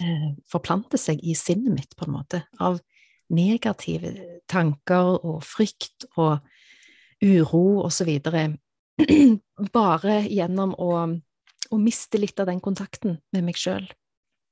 [0.00, 2.80] eh, forplante seg i sinnet mitt, på en måte, av
[3.32, 4.14] negative
[4.50, 6.40] tanker og frykt og
[7.22, 8.48] uro og så videre.
[9.76, 10.92] Bare gjennom å,
[11.72, 13.84] å miste litt av den kontakten med meg sjøl.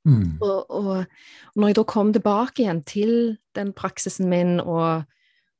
[0.09, 0.39] Mm.
[0.41, 3.15] Og, og når jeg da kom tilbake igjen til
[3.57, 5.05] den praksisen min og,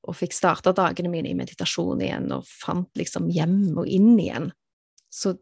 [0.09, 4.49] og fikk starta dagene mine i meditasjon igjen og fant liksom hjem og inn igjen,
[5.13, 5.35] så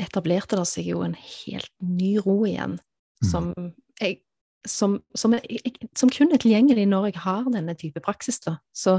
[0.00, 2.80] etablerte det seg jo en helt ny ro igjen,
[3.24, 3.30] Mm.
[3.30, 4.20] som, jeg,
[4.66, 8.40] som, som, jeg, som kun er tilgjengelig når jeg har denne type praksis.
[8.44, 8.58] Da.
[8.74, 8.98] Så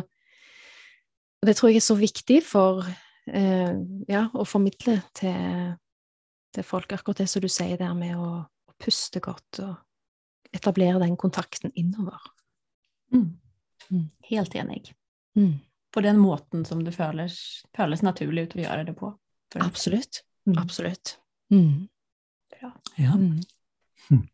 [1.46, 3.74] det tror jeg er så viktig for eh,
[4.10, 5.76] ja, å formidle til,
[6.56, 11.02] til folk, akkurat det som du sier der med å, å puste godt og etablere
[11.04, 12.22] den kontakten innover.
[13.14, 13.36] Mm.
[13.92, 14.10] Mm.
[14.30, 14.94] Helt enig.
[15.38, 15.54] Mm.
[15.94, 17.38] På den måten som det føles,
[17.78, 19.12] føles naturlig ut å gjøre det på.
[19.64, 20.24] Absolutt.
[20.48, 20.58] Mm.
[20.60, 21.18] Absolutt.
[21.54, 21.88] Mm.
[22.62, 22.72] Ja.
[23.16, 23.40] Mm.
[24.10, 24.26] Hm.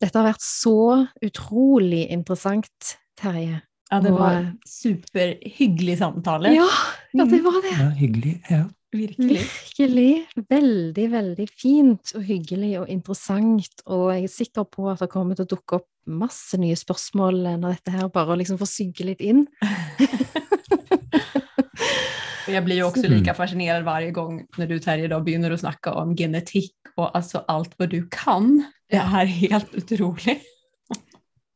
[0.00, 3.62] Dette har vært så utrolig interessant, Terje.
[3.86, 6.50] Ja, det var superhyggelig samtale.
[6.56, 6.66] Ja,
[7.14, 7.74] ja, det var det.
[7.78, 8.34] ja, hyggelig.
[8.50, 8.64] Ja.
[8.96, 9.42] Virkelig.
[9.42, 10.10] Virkelig.
[10.50, 13.84] Veldig, veldig fint og hyggelig og interessant.
[13.86, 17.40] Og jeg er sikker på at det kommer til å dukke opp masse nye spørsmål
[17.58, 19.46] når dette her bare liksom får synke litt inn.
[22.46, 25.92] jeg blir jo også like fascinert fascinerad gang når du Terje da begynner å snakke
[25.98, 28.60] om genetikk og altså alt hva du kan.
[28.90, 30.38] Det er helt utrolig.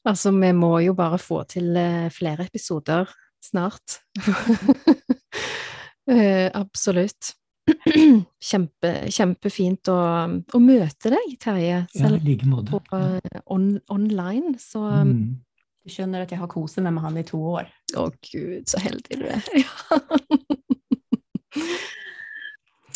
[0.08, 3.10] Altså, vi må jo bare få til eh, flere episoder
[3.44, 4.00] snart.
[6.08, 7.34] Eh, absolutt.
[8.50, 9.96] Kjempe, kjempefint å,
[10.26, 12.70] å møte deg, Terje, ja, i selv like måte.
[12.72, 13.18] på uh,
[13.52, 14.56] on, online.
[14.58, 15.38] Så Mm.
[15.80, 17.64] Du skjønner at jeg har kosen med han i to år.
[17.96, 19.44] Å gud, så heldig du er.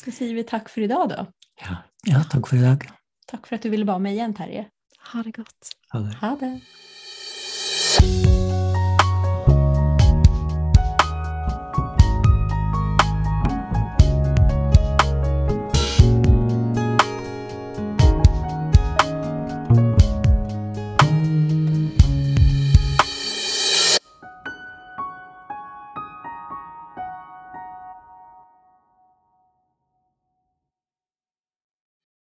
[0.05, 0.13] Ja.
[0.13, 1.25] sier vi for i dag, da.
[1.65, 1.75] Ja.
[2.07, 2.85] ja, takk for i dag.
[3.31, 4.67] Takk for at du ville være med igjen, Terje.
[5.15, 5.73] Ha det godt.
[5.97, 6.15] Ha det.
[6.21, 6.53] Ha det.